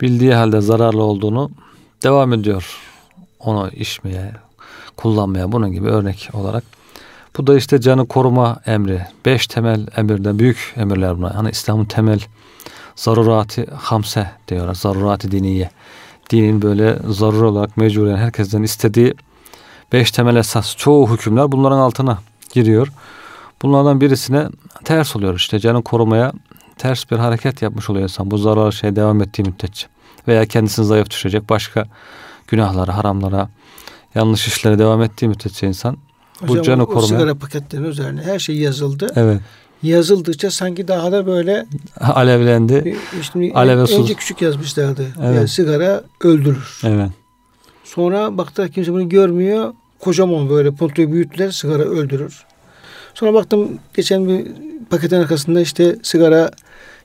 [0.00, 1.50] Bildiği halde zararlı olduğunu
[2.02, 2.76] devam ediyor.
[3.38, 4.32] Onu içmeye,
[4.96, 6.64] kullanmaya bunun gibi örnek olarak.
[7.36, 9.00] Bu da işte canı koruma emri.
[9.24, 11.32] Beş temel emirden büyük emirler bunlar.
[11.32, 12.20] Hani İslam'ın temel
[12.98, 14.74] zarurati hamse diyorlar.
[14.74, 15.70] Zarurati diniye.
[16.30, 19.14] Dinin böyle zarur olarak mecburen herkesten istediği
[19.92, 20.76] beş temel esas.
[20.76, 22.18] Çoğu hükümler bunların altına
[22.52, 22.88] giriyor.
[23.62, 24.48] Bunlardan birisine
[24.84, 26.32] ters oluyor işte canı korumaya
[26.78, 28.30] ters bir hareket yapmış oluyor insan.
[28.30, 29.86] Bu zarar şey devam ettiği müddetçe.
[30.28, 31.86] Veya kendisini zayıf düşecek başka
[32.46, 33.48] günahlara, haramlara,
[34.14, 35.96] yanlış işlere devam ettiği müddetçe insan
[36.40, 37.04] Hocam, bu canı korumaya.
[37.04, 39.06] O sigara paketlerinin üzerine her şey yazıldı.
[39.16, 39.40] Evet.
[39.82, 41.66] Yazıldıkça sanki daha da böyle
[42.00, 42.96] alevlendi.
[43.32, 45.06] Şimdi Aleve önce küçük yazmışlardı.
[45.22, 45.36] Evet.
[45.36, 46.80] Yani sigara öldürür.
[46.84, 47.10] Evet.
[47.84, 49.74] Sonra baktı kimse bunu görmüyor.
[49.98, 52.44] Kocaman böyle puntoyu büyüttüler sigara öldürür.
[53.14, 54.46] Sonra baktım geçen bir
[54.90, 56.50] paketin arkasında işte sigara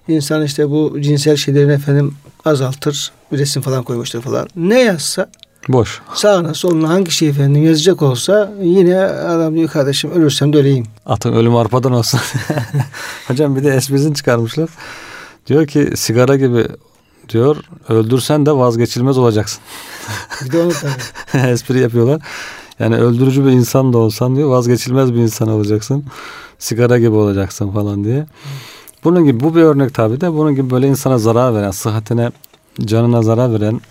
[0.07, 3.11] insan işte bu cinsel şeylerini efendim azaltır.
[3.31, 4.47] Bir resim falan koymuşlar falan.
[4.55, 5.29] Ne yazsa
[5.69, 6.01] Boş.
[6.13, 10.85] Sağına soluna hangi şey efendim yazacak olsa yine adam diyor kardeşim ölürsem de öleyim.
[11.05, 12.19] Atın ölüm arpadan olsun.
[13.27, 14.69] Hocam bir de esprisini çıkarmışlar.
[15.47, 16.67] Diyor ki sigara gibi
[17.29, 17.57] diyor
[17.89, 19.61] öldürsen de vazgeçilmez olacaksın.
[20.45, 21.47] bir de onu tabii.
[21.51, 22.21] Espri yapıyorlar.
[22.79, 26.05] Yani öldürücü bir insan da olsan diyor vazgeçilmez bir insan olacaksın.
[26.59, 28.25] Sigara gibi olacaksın falan diye.
[29.03, 32.31] Bunun gibi bu bir örnek tabi de bunun gibi böyle insana zarar veren, sıhhatine,
[32.85, 33.81] canına zarar veren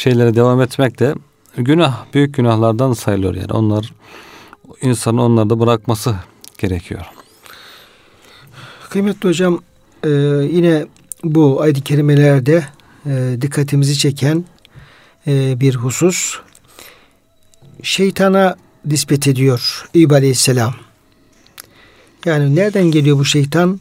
[0.00, 1.14] şeylere devam etmek de
[1.56, 3.52] günah, büyük günahlardan sayılıyor yani.
[3.52, 3.92] Onlar
[4.82, 6.14] insanın onları da bırakması
[6.58, 7.06] gerekiyor.
[8.90, 9.60] Kıymetli hocam
[10.04, 10.08] e,
[10.50, 10.86] yine
[11.24, 12.64] bu ayet-i kerimelerde
[13.06, 14.44] e, dikkatimizi çeken
[15.26, 16.38] e, bir husus
[17.82, 20.74] şeytana nispet ediyor İbrahim Aleyhisselam.
[22.24, 23.80] Yani nereden geliyor bu şeytan?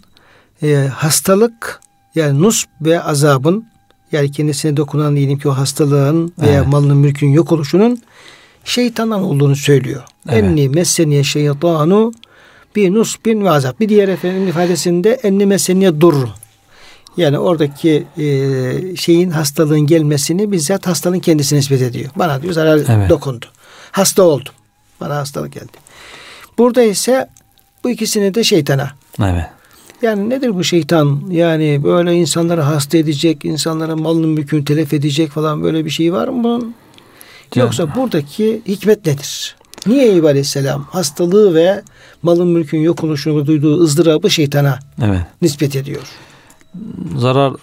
[0.63, 1.81] E, hastalık
[2.15, 3.68] yani nus ve azabın
[4.11, 6.67] yani kendisine dokunan diyelim ki o hastalığın veya evet.
[6.67, 8.01] malının mülkün yok oluşunun
[8.63, 10.03] şeytandan olduğunu söylüyor.
[10.29, 10.43] Evet.
[10.43, 12.13] Enni messeniye şeytanu
[12.75, 13.79] bir nusbin ve azap.
[13.79, 16.27] Bir diğer efendim ifadesinde enni messeniye dur.
[17.17, 22.09] Yani oradaki e, şeyin hastalığın gelmesini bizzat hastalığın kendisine nispet ediyor.
[22.15, 23.09] Bana diyor zarar evet.
[23.09, 23.45] dokundu.
[23.91, 24.53] Hasta oldum.
[25.01, 25.77] Bana hastalık geldi.
[26.57, 27.29] Burada ise
[27.83, 28.91] bu ikisini de şeytana.
[29.23, 29.45] Evet.
[30.01, 31.21] Yani nedir bu şeytan?
[31.29, 36.27] Yani böyle insanları hasta edecek, insanların malını mülkünü telef edecek falan böyle bir şey var
[36.27, 36.75] mı bunun?
[37.55, 39.55] Yoksa buradaki hikmet nedir?
[39.87, 41.81] Niye Eyüp Aleyhisselam hastalığı ve
[42.21, 45.21] malın mülkün yok oluşunu duyduğu ızdırabı şeytana evet.
[45.41, 46.01] nispet ediyor?
[47.17, 47.53] Zarar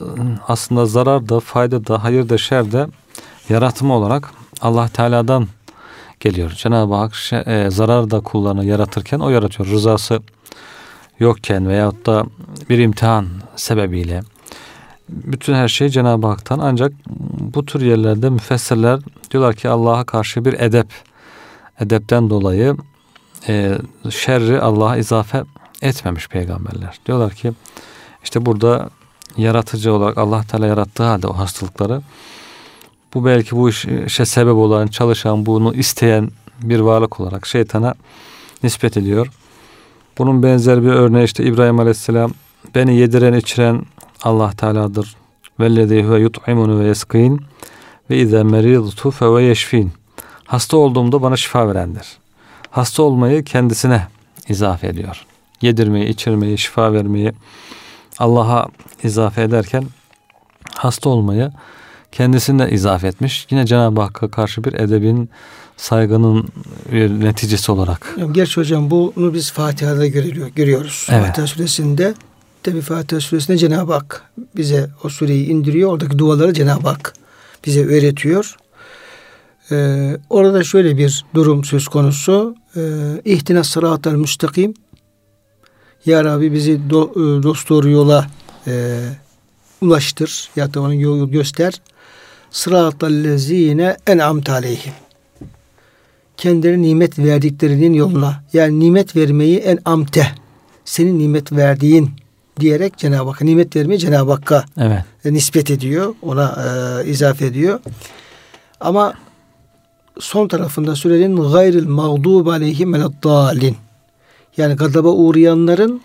[0.49, 2.87] aslında zarar da fayda da hayır da şer de
[3.49, 5.49] yaratımı olarak Allah Teala'dan
[6.21, 6.51] geliyor.
[6.51, 9.69] Cenab-ı Hak e, zarar da kullarını yaratırken o yaratıyor.
[9.69, 10.21] Rızası
[11.19, 12.27] yokken veyahut da
[12.71, 13.27] bir imtihan
[13.57, 14.23] sebebiyle
[15.09, 16.93] bütün her şey Cenab-ı Hak'tan ancak
[17.55, 19.01] bu tür yerlerde müfessirler
[19.31, 20.89] diyorlar ki Allah'a karşı bir edep
[21.81, 22.77] edepten dolayı
[23.49, 23.79] e,
[24.11, 25.45] şerri Allah'a izafe
[25.83, 26.99] etmemiş peygamberler.
[27.07, 27.53] Diyorlar ki
[28.25, 28.91] işte burada
[29.37, 32.03] yaratıcı olarak Allah Teala yarattığı halde o hastalıkları
[33.15, 36.31] bu belki bu işe sebep olan, çalışan, bunu isteyen
[36.63, 37.95] bir varlık olarak şeytana
[38.63, 39.29] nispet ediyor.
[40.19, 42.31] Bunun benzer bir örneği işte İbrahim Aleyhisselam
[42.75, 43.83] beni yediren içiren
[44.23, 45.17] Allah Teala'dır.
[45.61, 47.41] Vellezî huve yut'imunu ve yeskîn
[48.11, 49.93] ve izâ meridtu fe ve yeşfîn.
[50.45, 52.07] Hasta olduğumda bana şifa verendir.
[52.71, 54.07] Hasta olmayı kendisine
[54.49, 55.27] izafe ediyor.
[55.63, 57.33] Yedirmeyi, içirmeyi, şifa vermeyi
[58.19, 58.69] Allah'a
[59.03, 59.85] izafe ederken
[60.75, 61.53] hasta olmayı
[62.13, 63.47] kendisine izafe etmiş.
[63.51, 65.31] Yine Cenab-ı Hakk'a karşı bir edebin
[65.77, 66.49] saygının
[66.93, 68.17] bir neticesi olarak.
[68.33, 71.07] Gerçi hocam bunu biz Fatiha'da görüyor, görüyoruz.
[71.11, 71.27] Evet.
[71.27, 72.15] Fatiha suresinde
[72.63, 74.23] tabi Fatiha suresinde Cenab-ı Hak
[74.57, 75.93] bize o sureyi indiriyor.
[75.93, 77.15] Oradaki duaları Cenab-ı Hak
[77.67, 78.57] bize öğretiyor.
[79.71, 82.57] Ee, orada şöyle bir durum söz konusu.
[82.77, 82.81] Ee,
[83.25, 84.75] İhtina sıratel müstakim.
[86.07, 88.27] Ya Rabbi bizi do, e, dost doğru yola
[88.67, 89.01] e,
[89.81, 90.51] ulaştır.
[90.57, 91.81] Ya da onun yolu göster.
[92.51, 94.93] Sıratel lezine en'amte aleyhim
[96.37, 100.27] kendilerine nimet verdiklerinin yoluna yani nimet vermeyi en amte
[100.85, 102.11] senin nimet verdiğin
[102.61, 105.05] diyerek Cenab-ı Hakk'a nimet vermeyi Cenab-ı Hakk'a evet.
[105.25, 106.15] nispet ediyor.
[106.23, 106.57] Ona
[107.05, 107.81] e, izafe ediyor.
[108.81, 109.15] Ama
[110.21, 113.77] son tarafında surenin gayril mağdub aleyhim veleddalin.
[114.57, 116.01] Yani gadaba uğrayanların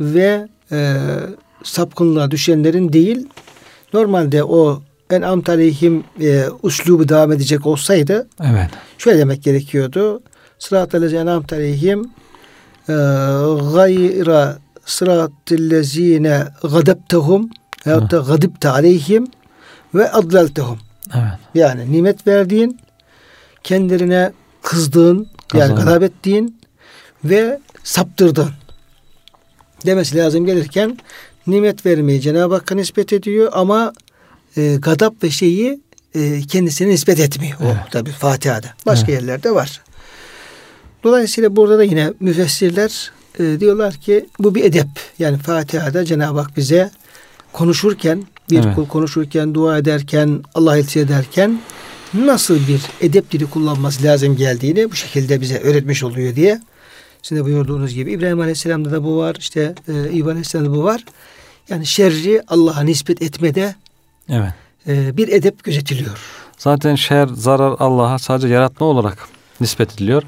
[0.00, 0.96] ve e,
[1.62, 3.26] sapkınlığa düşenlerin değil
[3.92, 8.70] normalde o en amt aleyhim e, uslubu devam edecek olsaydı evet.
[8.98, 10.22] şöyle demek gerekiyordu.
[10.58, 12.10] Sırat-ı en'amt aleyhim
[12.88, 12.94] e,
[13.74, 17.50] gayra sırat-ı lezine gadebtehum
[17.86, 19.26] veyahut da gadibte aleyhim
[19.94, 20.78] ve adlaltehum.
[21.14, 21.38] Evet.
[21.54, 22.80] Yani nimet verdiğin,
[23.64, 26.60] kendilerine kızdığın, yani gadab ettiğin
[27.24, 28.50] ve saptırdın.
[29.86, 30.98] Demesi lazım gelirken
[31.46, 33.92] nimet vermeyi Cenab-ı Hakk'a nispet ediyor ama
[34.56, 35.80] e, gadap ve şeyi
[36.14, 37.58] e, kendisine nispet etmiyor.
[37.62, 37.76] Evet.
[37.88, 38.66] O tabi Fatiha'da.
[38.86, 39.22] Başka evet.
[39.22, 39.80] yerlerde var.
[41.04, 44.88] Dolayısıyla burada da yine müfessirler e, diyorlar ki bu bir edep.
[45.18, 46.90] Yani Fatiha'da Cenab-ı Hak bize
[47.52, 48.74] konuşurken, bir evet.
[48.74, 51.60] kul konuşurken, dua ederken, Allah iltifatı ederken
[52.14, 56.60] nasıl bir edep dili kullanması lazım geldiğini bu şekilde bize öğretmiş oluyor diye.
[57.22, 59.36] Sizin de buyurduğunuz gibi İbrahim Aleyhisselam'da da bu var.
[59.38, 61.04] işte e, İbrahim Aleyhisselam'da bu var.
[61.68, 63.74] Yani şerri Allah'a nispet etmede
[64.28, 64.52] evet.
[64.86, 66.18] e, bir edep gözetiliyor.
[66.58, 69.28] Zaten şer, zarar Allah'a sadece yaratma olarak
[69.60, 70.22] nispet ediliyor.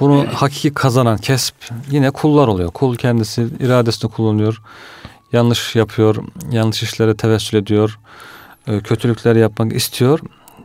[0.00, 1.54] Bunu hakiki kazanan kesp
[1.90, 2.70] yine kullar oluyor.
[2.70, 4.62] Kul kendisi iradesini kullanıyor.
[5.32, 7.98] Yanlış yapıyor, yanlış işlere tevessül ediyor.
[8.66, 10.20] E, kötülükler yapmak istiyor.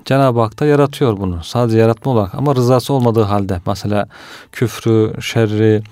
[0.06, 1.44] Cenab-ı Hak da yaratıyor bunu.
[1.44, 3.62] Sadece yaratma olarak ama rızası olmadığı halde.
[3.66, 4.08] Mesela
[4.52, 5.84] küfrü, şerri,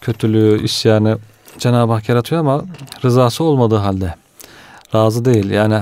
[0.00, 1.18] kötülüğü, isyanı
[1.58, 2.64] Cenab-ı Hak yaratıyor ama
[3.04, 4.14] rızası olmadığı halde.
[4.94, 5.50] Razı değil.
[5.50, 5.80] Yani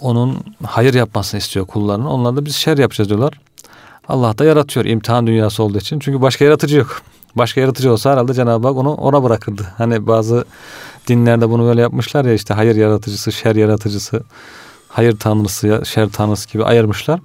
[0.00, 2.06] onun hayır yapmasını istiyor kullarının.
[2.06, 3.40] Onlar da biz şer yapacağız diyorlar.
[4.08, 5.98] Allah da yaratıyor imtihan dünyası olduğu için.
[5.98, 7.02] Çünkü başka yaratıcı yok.
[7.36, 9.66] Başka yaratıcı olsa herhalde Cenab-ı Hak onu ona bırakırdı.
[9.78, 10.44] Hani bazı
[11.08, 14.22] dinlerde bunu böyle yapmışlar ya işte hayır yaratıcısı, şer yaratıcısı
[14.88, 17.20] hayır tanrısı, şer tanrısı gibi ayırmışlar.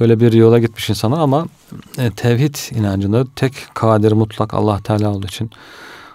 [0.00, 1.46] Böyle bir yola gitmiş insanlar ama
[1.98, 5.50] e, tevhid inancında tek kadir mutlak Allah Teala olduğu için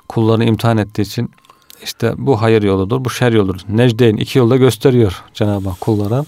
[0.10, 1.32] kullarını imtihan ettiği için
[1.84, 3.62] işte bu hayır yoludur, bu şer yoludur.
[3.70, 6.26] Necdeyn iki yolda gösteriyor Cenab-ı Hak kullara.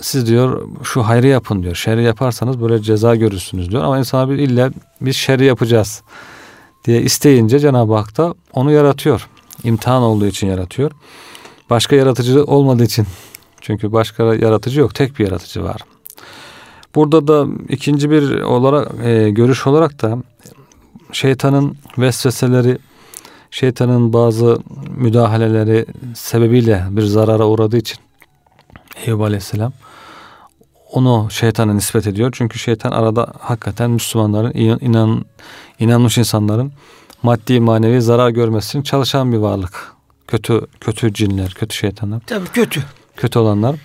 [0.00, 1.74] Siz diyor şu hayrı yapın diyor.
[1.74, 3.82] Şerri yaparsanız böyle ceza görürsünüz diyor.
[3.82, 6.02] Ama insana bir illa biz şerri yapacağız
[6.84, 9.28] diye isteyince Cenab-ı Hak da onu yaratıyor.
[9.64, 10.90] İmtihan olduğu için yaratıyor.
[11.70, 13.06] Başka yaratıcı olmadığı için.
[13.60, 14.94] Çünkü başka yaratıcı yok.
[14.94, 15.80] Tek bir yaratıcı var.
[16.94, 20.18] Burada da ikinci bir olarak e, görüş olarak da
[21.12, 22.78] şeytanın vesveseleri,
[23.50, 24.58] şeytanın bazı
[24.96, 27.98] müdahaleleri sebebiyle bir zarara uğradığı için
[29.06, 29.72] Eyüp Aleyhisselam
[30.92, 32.30] onu şeytana nispet ediyor.
[32.32, 35.24] Çünkü şeytan arada hakikaten Müslümanların, inan,
[35.78, 36.72] inanmış insanların
[37.22, 39.92] maddi manevi zarar görmesi için çalışan bir varlık.
[40.26, 42.20] Kötü kötü cinler, kötü şeytanlar.
[42.26, 42.82] Tabii kötü.
[43.16, 43.76] Kötü olanlar.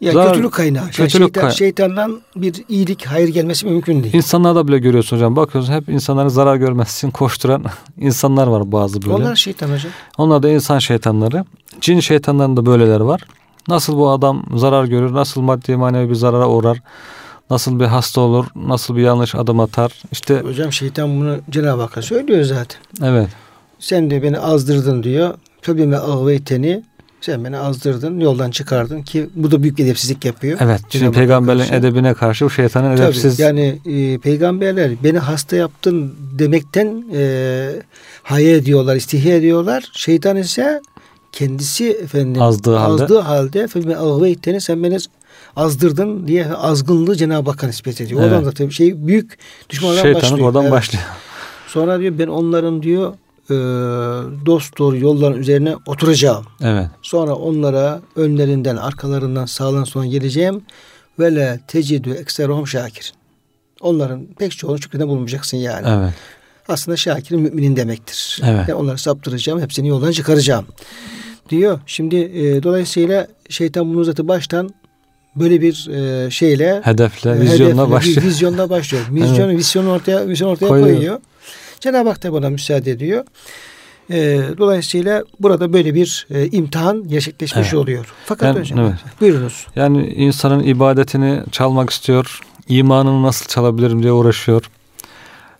[0.00, 0.84] Ya Zarar, kötülük kaynağı.
[0.90, 4.14] Kötülük şeytan, kay- şeytandan bir iyilik, hayır gelmesi mümkün değil.
[4.14, 5.36] İnsanlarda bile görüyorsun hocam.
[5.36, 7.64] Bakıyorsun hep insanların zarar görmesi koşturan
[7.98, 9.14] insanlar var bazı böyle.
[9.14, 9.92] Onlar şeytan hocam.
[10.18, 11.44] Onlar da insan şeytanları.
[11.80, 13.20] Cin şeytanlarında böyleler var.
[13.68, 16.82] Nasıl bu adam zarar görür, nasıl maddi manevi bir zarara uğrar,
[17.50, 20.02] nasıl bir hasta olur, nasıl bir yanlış adım atar.
[20.12, 22.80] İşte Hocam şeytan bunu Cenab-ı Hakk'a söylüyor zaten.
[23.02, 23.28] Evet.
[23.78, 25.34] Sen de beni azdırdın diyor.
[25.62, 26.82] Febime ağveyteni
[27.20, 30.58] sen beni azdırdın, yoldan çıkardın ki bu da büyük edepsizlik yapıyor.
[30.62, 30.80] Evet.
[30.90, 31.74] Çünkü peygamberin karşı.
[31.74, 33.38] edebine karşı bu şeytanın Tabii, edepsiz.
[33.38, 37.70] Yani e, peygamberler beni hasta yaptın demekten e,
[38.22, 39.90] haya ediyorlar, istihya ediyorlar.
[39.92, 40.80] Şeytan ise
[41.32, 44.98] kendisi efendim azdığı, azdığı halde halde ağveyteni sen beni
[45.56, 48.20] azdırdın diye azgınlığı Cenab-ı Hakk'a nispet ediyor.
[48.20, 48.32] Evet.
[48.32, 49.38] Oradan da tabii şey büyük
[49.70, 50.46] düşmandan Şeytanın başlıyor.
[50.48, 50.72] oradan evet.
[50.72, 51.04] başlıyor.
[51.66, 53.14] Sonra diyor ben onların diyor
[53.50, 53.54] e,
[54.46, 56.44] dost doğru yolların üzerine oturacağım.
[56.62, 56.86] Evet.
[57.02, 60.62] Sonra onlara önlerinden, arkalarından, sağdan sonra geleceğim.
[61.18, 63.12] Ve le tecidü ekseruhum şakir.
[63.80, 65.86] Onların pek çoğunu şükrede bulmayacaksın yani.
[65.88, 66.14] Evet.
[66.68, 68.40] Aslında şakirin müminin demektir.
[68.44, 68.68] Evet.
[68.68, 70.66] Yani onları saptıracağım, hepsini yoldan çıkaracağım.
[71.50, 71.80] Diyor.
[71.86, 74.70] Şimdi e, dolayısıyla şeytan bunu zaten baştan
[75.36, 78.22] böyle bir e, şeyle hedefle, e, vizyonla hedefle, başlıyor.
[78.22, 79.04] Vizyonla başlıyor.
[79.10, 79.58] Vizyon, evet.
[79.58, 80.88] vizyonu ortaya, vizyon ortaya koyuyor.
[80.88, 81.20] koyuyor.
[81.80, 83.24] Cenab-ı Hak da buna müsaade ediyor.
[84.10, 87.74] E, dolayısıyla burada böyle bir e, imtihan gerçekleşmiş evet.
[87.74, 88.12] oluyor.
[88.26, 89.20] Fakat yani, hocam evet.
[89.20, 89.66] buyurunuz.
[89.76, 92.40] Yani insanın ibadetini çalmak istiyor.
[92.68, 94.70] imanını nasıl çalabilirim diye uğraşıyor.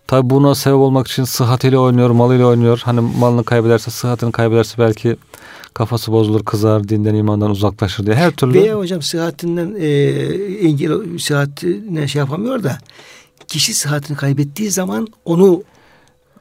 [0.07, 2.81] Tabi buna sebep olmak için sıhhatiyle oynuyor, malıyla oynuyor.
[2.85, 5.17] Hani malını kaybederse, sıhhatini kaybederse belki
[5.75, 8.55] kafası bozulur, kızar, dinden imandan uzaklaşır diye her türlü.
[8.55, 9.89] Veya hocam sıhhatinden e,
[10.69, 12.79] engel, sıhhatine şey yapamıyor da
[13.49, 15.63] kişi sıhhatini kaybettiği zaman onu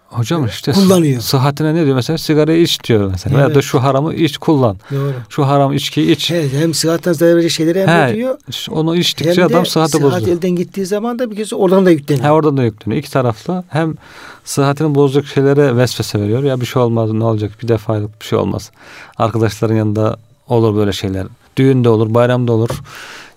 [0.10, 1.22] Hocam işte kullanıyor.
[1.22, 3.36] Sıhhatine ne diyor mesela sigarayı iç diyor mesela.
[3.36, 3.48] Evet.
[3.48, 4.78] Veya da şu haramı iç kullan.
[4.92, 5.14] Doğru.
[5.30, 6.32] Şu haram içkiyi iç.
[6.32, 8.38] Evet, hem sıhhattan zarar verecek şeyleri emrediyor.
[8.72, 10.12] Onu içtikçe hem adam sıhhati bozuyor.
[10.12, 12.26] Sıhhat elden gittiği zaman da bir kez oradan da yükleniyor.
[12.26, 13.00] He, oradan da yükleniyor.
[13.00, 13.96] İki taraflı hem
[14.44, 16.44] sıhhatini bozacak şeylere vesvese veriyor.
[16.44, 18.72] Ya bir şey olmaz ne olacak bir defa bir şey olmaz.
[19.18, 20.18] Arkadaşların yanında
[20.50, 21.28] olur böyle şeyler.
[21.58, 22.70] Düğünde olur, bayramda olur.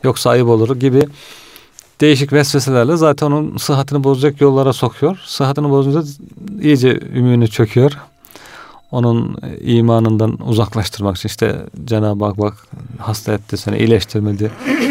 [0.04, 1.02] Yoksa ayıp olur gibi
[2.00, 5.18] değişik vesveselerle zaten onun sıhhatini bozacak yollara sokuyor.
[5.26, 6.02] Sıhhatini bozunca
[6.60, 7.92] iyice ümünü çöküyor.
[8.90, 12.54] Onun imanından uzaklaştırmak için işte Cenab-ı Hak bak
[12.98, 14.50] hasta etti seni iyileştirmedi.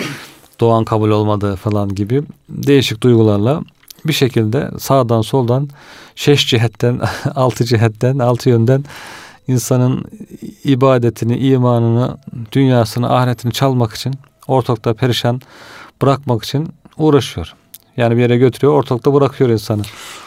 [0.60, 3.62] Doğan kabul olmadı falan gibi değişik duygularla
[4.06, 5.70] bir şekilde sağdan soldan
[6.16, 7.00] şeş cihetten,
[7.36, 8.86] altı cihetten, altı yönden
[9.48, 10.06] insanın
[10.64, 12.18] ibadetini, imanını,
[12.52, 14.14] dünyasını, ahiretini çalmak için
[14.48, 15.42] ortalıkta perişan
[16.02, 16.68] bırakmak için
[16.98, 17.54] uğraşıyor.
[17.98, 19.82] Yani bir yere götürüyor, ortalıkta bırakıyor insanı.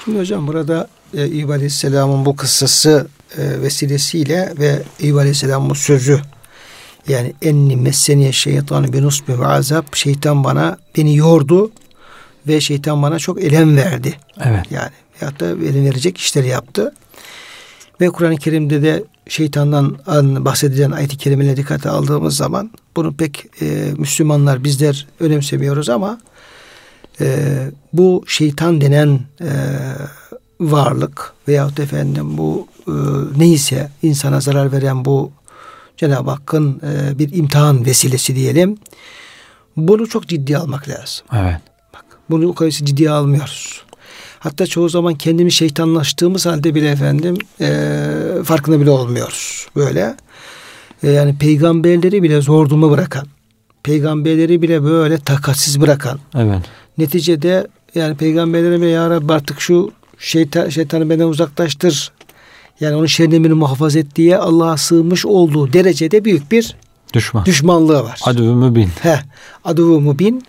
[0.04, 3.08] Şimdi hocam burada e, İbrahim Aleyhisselam'ın bu kıssası
[3.38, 6.20] e, vesilesiyle ve İbrahim Aleyhisselam'ın sözü
[7.08, 11.70] yani enni messeniye şeytanı bin usbi ve azap şeytan bana beni yordu
[12.46, 14.14] ve şeytan bana çok elem verdi.
[14.44, 14.64] Evet.
[14.70, 14.90] Yani
[15.20, 16.94] hatta elem verecek işleri yaptı.
[18.00, 19.98] Ve Kur'an-ı Kerim'de de şeytandan
[20.44, 26.20] bahsedilen ayet-i kerimeleri dikkate aldığımız zaman bunu pek e, Müslümanlar bizler önemsemiyoruz ama
[27.20, 27.56] e,
[27.92, 29.50] bu şeytan denen e,
[30.60, 32.92] varlık veyahut efendim bu e,
[33.36, 35.32] neyse insana zarar veren bu
[35.96, 38.78] Cenab-ı Hakk'ın e, bir imtihan vesilesi diyelim.
[39.76, 41.26] Bunu çok ciddi almak lazım.
[41.32, 41.60] Evet.
[41.94, 43.82] Bak, bunu o kadar ciddiye almıyoruz.
[44.38, 47.72] Hatta çoğu zaman kendimiz şeytanlaştığımız halde bile efendim e,
[48.44, 49.68] farkında bile olmuyoruz.
[49.76, 50.14] Böyle
[51.02, 53.26] e, yani peygamberleri bile zor duruma bırakan,
[53.82, 56.18] peygamberleri bile böyle takatsiz bırakan.
[56.34, 56.62] Evet.
[57.00, 62.12] Neticede yani peygamberlere ya Rabbi artık şu şeytan, şeytanı benden uzaklaştır.
[62.80, 66.76] Yani onun şerrinden muhafaza et diye Allah'a sığmış olduğu derecede büyük bir
[67.12, 67.44] Düşman.
[67.44, 68.20] düşmanlığı var.
[68.24, 68.88] Aduvu mübin.
[69.02, 69.20] He,
[69.64, 70.44] aduvu mübin.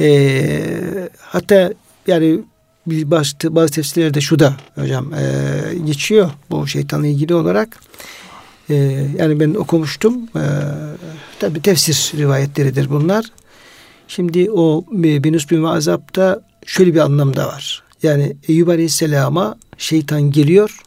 [0.00, 1.72] Ee, hatta
[2.06, 2.40] yani
[2.86, 5.24] bazı, bazı tefsirlerde şu da hocam e,
[5.86, 7.80] geçiyor bu şeytanla ilgili olarak.
[8.70, 8.74] E,
[9.18, 10.14] yani ben okumuştum.
[10.36, 10.44] E,
[11.38, 13.24] tabi tefsir rivayetleridir bunlar.
[14.08, 17.82] Şimdi o Binus bin Azap'ta şöyle bir anlam da var.
[18.02, 20.80] Yani Eyüp Aleyhisselam'a şeytan geliyor.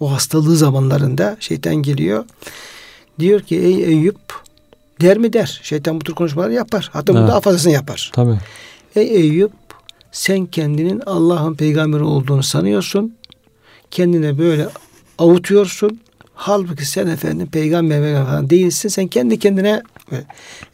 [0.00, 2.24] O hastalığı zamanlarında şeytan geliyor.
[3.18, 4.16] Diyor ki ey Eyüp
[5.00, 5.60] der mi der.
[5.62, 6.90] Şeytan bu tür konuşmalar yapar.
[6.92, 7.28] Hatta evet.
[7.28, 8.10] daha fazlasını yapar.
[8.14, 8.38] Tabii.
[8.96, 9.52] Ey Eyüp
[10.12, 13.14] sen kendinin Allah'ın peygamberi olduğunu sanıyorsun.
[13.90, 14.68] Kendine böyle
[15.18, 16.00] avutuyorsun.
[16.34, 18.88] Halbuki sen efendim peygamber falan değilsin.
[18.88, 19.82] Sen kendi kendine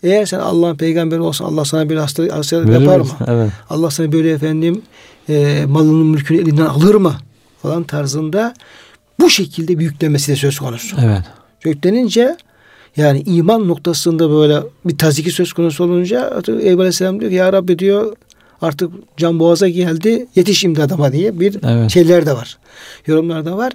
[0.02, 3.08] eğer sen Allah'ın peygamberi olsan Allah sana bir hastalık, hastalık yapar mı?
[3.26, 3.50] Evet.
[3.70, 4.82] Allah sana böyle efendim
[5.28, 7.14] e, malının mülkünü elinden alır mı?
[7.62, 8.54] Falan tarzında
[9.20, 10.96] bu şekilde bir yüklemesi de söz konusu.
[11.04, 11.22] Evet.
[11.64, 12.36] Yüklenince
[12.96, 17.78] yani iman noktasında böyle bir taziki söz konusu olunca Eyüp Aleyhisselam diyor ki ya Rabbi
[17.78, 18.16] diyor
[18.62, 21.90] artık can boğaza geldi yetiş imdadıma diye bir evet.
[21.90, 22.58] şeyler de var.
[23.06, 23.72] Yorumlar da var.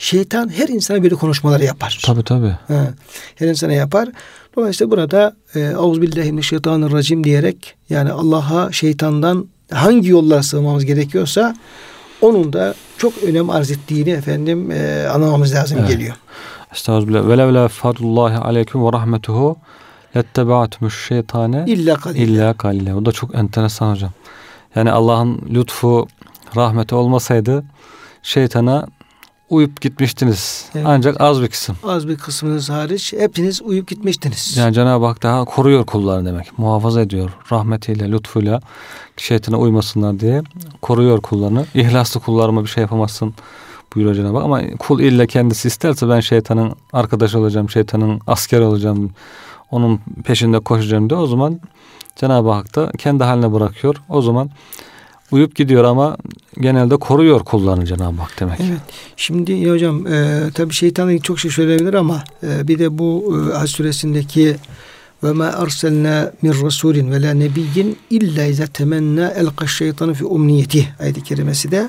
[0.00, 2.00] Şeytan her insana böyle konuşmaları yapar.
[2.04, 2.56] Tabii tabii.
[2.66, 2.74] He,
[3.34, 4.08] her insana yapar.
[4.56, 11.54] Dolayısıyla burada e, Euzubillahimineşşeytanirracim diyerek yani Allah'a şeytandan hangi yollar sığmamız gerekiyorsa
[12.20, 15.90] onun da çok önem arz ettiğini efendim e, anlamamız lazım evet.
[15.90, 16.14] geliyor.
[16.72, 17.28] Estağfirullah.
[17.28, 19.56] Ve levla fadlullahi aleyküm ve rahmetuhu
[20.16, 22.24] lettebaatmuş şeytane illa kalile.
[22.24, 22.94] illa kalile.
[22.94, 24.10] O da çok enteresan hocam.
[24.74, 26.08] Yani Allah'ın lütfu,
[26.56, 27.64] rahmeti olmasaydı
[28.22, 28.86] şeytana
[29.50, 30.64] uyup gitmiştiniz.
[30.74, 30.86] Evet.
[30.88, 31.76] Ancak az bir kısım.
[31.84, 34.56] Az bir kısmınız hariç hepiniz uyup gitmiştiniz.
[34.56, 36.58] Yani Cenab-ı Hak daha koruyor kullarını demek.
[36.58, 37.30] Muhafaza ediyor.
[37.52, 38.60] Rahmetiyle, lütfuyla
[39.16, 40.42] şeytana uymasınlar diye
[40.82, 41.66] koruyor kullarını.
[41.74, 43.34] İhlaslı kullarıma bir şey yapamazsın
[43.94, 44.44] buyuruyor Cenab-ı Hak.
[44.44, 49.10] Ama kul illa kendisi isterse ben şeytanın arkadaş olacağım, şeytanın asker olacağım,
[49.70, 51.60] onun peşinde koşacağım diye o zaman
[52.16, 53.96] Cenab-ı Hak da kendi haline bırakıyor.
[54.08, 54.50] O zaman
[55.30, 56.16] uyup gidiyor ama
[56.60, 58.60] genelde koruyor kullarını Cenab-ı Hak demek.
[58.60, 58.80] Evet.
[59.16, 63.70] Şimdi hocam e, tabi şeytanın çok şey söyleyebilir ama e, bir de bu e, Hac
[63.70, 64.56] suresindeki
[65.24, 70.88] ve ma arsalna min rasulin ve la nebiyyin illa iza temenna elqa şeytanı fi umniyeti
[71.00, 71.88] ayet-i kerimesi de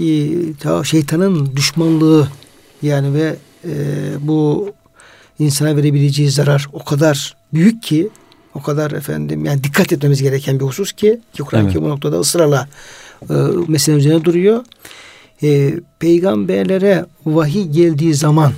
[0.00, 2.28] e, şeytanın düşmanlığı
[2.82, 3.72] yani ve e,
[4.20, 4.68] bu
[5.38, 8.08] insana verebileceği zarar o kadar büyük ki
[8.54, 11.76] o kadar efendim yani dikkat etmemiz gereken bir husus ki ki Kur'an evet.
[11.76, 12.68] bu noktada ısrarla
[13.30, 13.34] e,
[13.68, 14.64] mesele üzerine duruyor.
[15.42, 18.52] E, peygamberlere vahiy geldiği zaman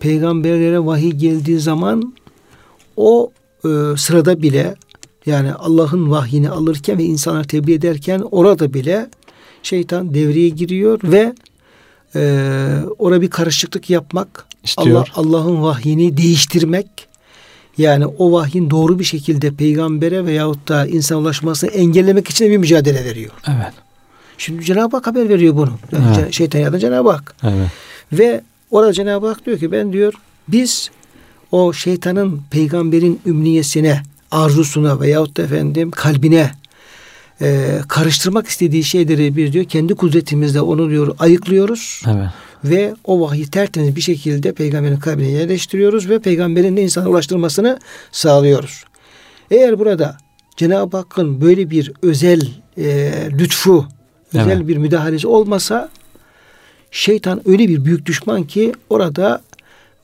[0.00, 2.14] peygamberlere vahiy geldiği zaman
[2.96, 3.30] o
[3.64, 4.74] e, sırada bile
[5.26, 9.10] yani Allah'ın vahyini alırken ve insanlar tebliğ ederken orada bile
[9.62, 11.34] şeytan devreye giriyor ve
[12.14, 12.20] e,
[12.98, 15.08] orada bir karışıklık yapmak, İstiyor.
[15.14, 17.07] Allah Allah'ın vahyini değiştirmek,
[17.78, 23.04] yani o vahyin doğru bir şekilde peygambere veyahut da insan ulaşmasını engellemek için bir mücadele
[23.04, 23.30] veriyor.
[23.48, 23.72] Evet.
[24.38, 25.72] Şimdi Cenab-ı Hak haber veriyor bunu.
[25.92, 26.34] Yani Evet.
[26.34, 27.34] Şeytan ya da Cenab-ı Hak.
[27.42, 27.68] Evet.
[28.12, 30.14] Ve orada Cenab-ı Hak diyor ki ben diyor
[30.48, 30.90] biz
[31.52, 36.50] o şeytanın peygamberin ümniyesine, arzusuna veyahut da efendim kalbine
[37.40, 42.28] e, karıştırmak istediği şeyleri biz diyor kendi kudretimizle onu diyor ayıklıyoruz Evet.
[42.64, 47.78] Ve o vahyi tertemiz bir şekilde peygamberin kalbine yerleştiriyoruz ve peygamberin de insana ulaştırmasını
[48.12, 48.84] sağlıyoruz.
[49.50, 50.16] Eğer burada
[50.56, 52.40] Cenab-ı Hakk'ın böyle bir özel
[52.78, 53.86] e, lütfu,
[54.34, 54.68] özel Evet.
[54.68, 55.88] bir müdahalesi olmasa
[56.90, 59.42] şeytan öyle bir büyük düşman ki orada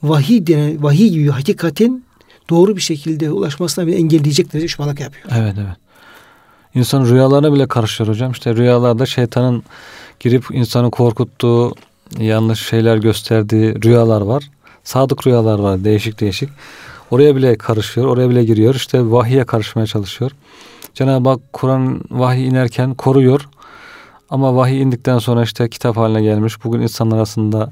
[0.03, 2.05] vahiy denen vahiy gibi hakikatin
[2.51, 5.25] doğru bir şekilde ulaşmasına bir engelleyecek derece düşmanlık yapıyor.
[5.39, 5.77] Evet evet.
[6.75, 8.33] İnsanın rüyalarına bile karışıyor hocam.
[8.33, 9.63] İşte rüyalarda şeytanın
[10.21, 11.75] girip insanı korkuttuğu,
[12.19, 14.51] yanlış şeyler gösterdiği rüyalar var.
[14.85, 16.49] Sadık rüyalar var değişik değişik.
[17.11, 18.75] Oraya bile karışıyor, oraya bile giriyor.
[18.75, 20.31] İşte vahiye karışmaya çalışıyor.
[20.95, 23.49] Cenab-ı Hak Kur'an vahiy inerken koruyor.
[24.31, 26.65] Ama vahiy indikten sonra işte kitap haline gelmiş.
[26.65, 27.71] Bugün insanlar arasında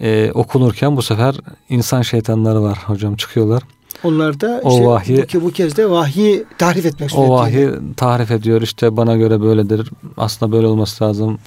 [0.00, 1.34] e, okunurken bu sefer
[1.68, 3.62] insan şeytanları var hocam çıkıyorlar.
[4.04, 7.34] Onlar da O işte vahyi- bu, bu kez de vahyi tahrif etmek O suretiyle.
[7.34, 11.38] vahyi tarif ediyor işte bana göre böyledir aslında böyle olması lazım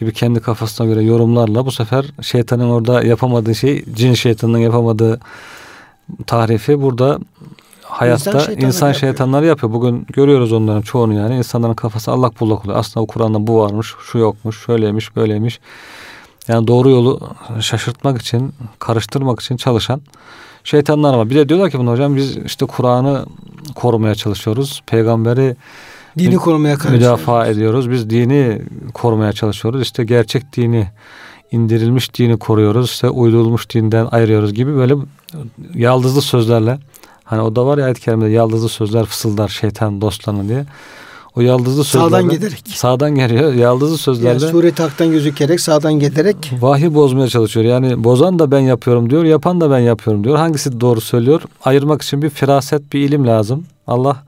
[0.00, 5.20] gibi kendi kafasına göre yorumlarla bu sefer şeytanın orada yapamadığı şey cin şeytanının yapamadığı
[6.26, 7.18] tarifi burada
[7.82, 9.72] hayatta İnsan insan, şeytanları şeytanları yapıyor.
[9.72, 12.78] Bugün görüyoruz onların çoğunu yani insanların kafası allak bullak oluyor.
[12.78, 15.60] Aslında o Kur'an'da bu varmış, şu yokmuş, şöyleymiş, böyleymiş.
[16.48, 17.20] Yani doğru yolu
[17.60, 20.00] şaşırtmak için, karıştırmak için çalışan
[20.64, 21.30] şeytanlar var.
[21.30, 23.26] Bir de diyorlar ki bunu hocam biz işte Kur'an'ı
[23.74, 24.82] korumaya çalışıyoruz.
[24.86, 25.56] Peygamberi
[26.18, 26.94] Dini korumaya karşı.
[26.94, 27.90] müdafaa ediyoruz.
[27.90, 28.62] Biz dini
[28.94, 29.82] korumaya çalışıyoruz.
[29.82, 30.86] İşte gerçek dini
[31.52, 32.90] indirilmiş dini koruyoruz.
[32.90, 34.94] İşte uydurulmuş dinden ayırıyoruz gibi böyle
[35.74, 36.78] yaldızlı sözlerle
[37.24, 40.64] hani o da var ya ayet-i kerimede yaldızlı sözler fısıldar şeytan dostlarına diye.
[41.36, 42.62] O yaldızlı sözlerle Sağdan gelerek.
[42.66, 43.54] sağdan geliyor.
[43.54, 47.66] Yaldızlı sözlerle Yani sureti haktan gözükerek sağdan gelerek Vahiy bozmaya çalışıyor.
[47.66, 50.36] Yani bozan da ben yapıyorum diyor, yapan da ben yapıyorum diyor.
[50.36, 51.42] Hangisi doğru söylüyor?
[51.64, 53.64] Ayırmak için bir firaset, bir ilim lazım.
[53.86, 54.22] Allah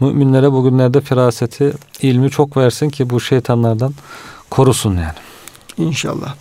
[0.00, 1.72] müminlere bugünlerde firaseti,
[2.02, 3.94] ilmi çok versin ki bu şeytanlardan
[4.50, 5.18] korusun yani.
[5.78, 6.34] inşallah.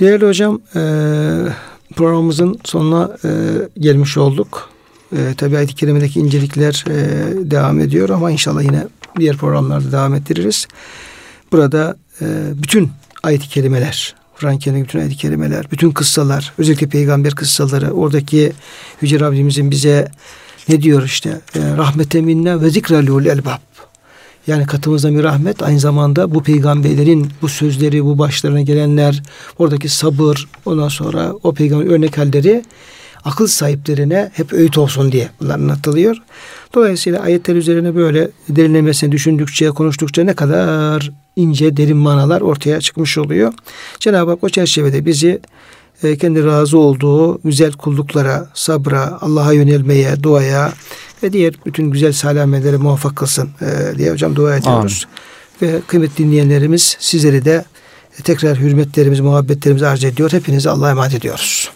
[0.00, 0.80] Değerli hocam e,
[1.96, 3.28] programımızın sonuna e,
[3.78, 4.70] gelmiş olduk.
[5.16, 8.86] E, tabi ayet-i kerimedeki incelikler e, devam ediyor ama inşallah yine
[9.18, 10.66] diğer programlarda devam ettiririz.
[11.52, 12.90] Burada e, bütün
[13.22, 18.52] ayet-i kerimeler, Kur'an-ı bütün ayet-i kerimeler, bütün kıssalar, özellikle peygamber kıssaları, oradaki
[19.00, 20.08] Yüce Rabbimizin bize
[20.70, 23.58] ne diyor işte e, rahmete minna ve zikra liul elbab.
[24.46, 29.22] Yani katımızda bir rahmet aynı zamanda bu peygamberlerin bu sözleri, bu başlarına gelenler,
[29.58, 32.64] oradaki sabır, ondan sonra o peygamber örnek halleri
[33.24, 36.16] akıl sahiplerine hep öğüt olsun diye bunlar anlatılıyor.
[36.74, 43.52] Dolayısıyla ayetler üzerine böyle derinlemesine düşündükçe, konuştukça ne kadar ince, derin manalar ortaya çıkmış oluyor.
[43.98, 45.40] Cenab-ı Hak o çerçevede bizi
[46.02, 50.72] e, kendi razı olduğu güzel kulluklara, sabra, Allah'a yönelmeye, duaya
[51.22, 55.06] ve diğer bütün güzel salamelere muvaffak kılsın e, diye hocam dua ediyoruz.
[55.62, 57.64] Ve kıymetli dinleyenlerimiz sizleri de
[58.24, 60.32] tekrar hürmetlerimizi, muhabbetlerimizi arz ediyor.
[60.32, 61.70] Hepinize Allah'a emanet ediyoruz.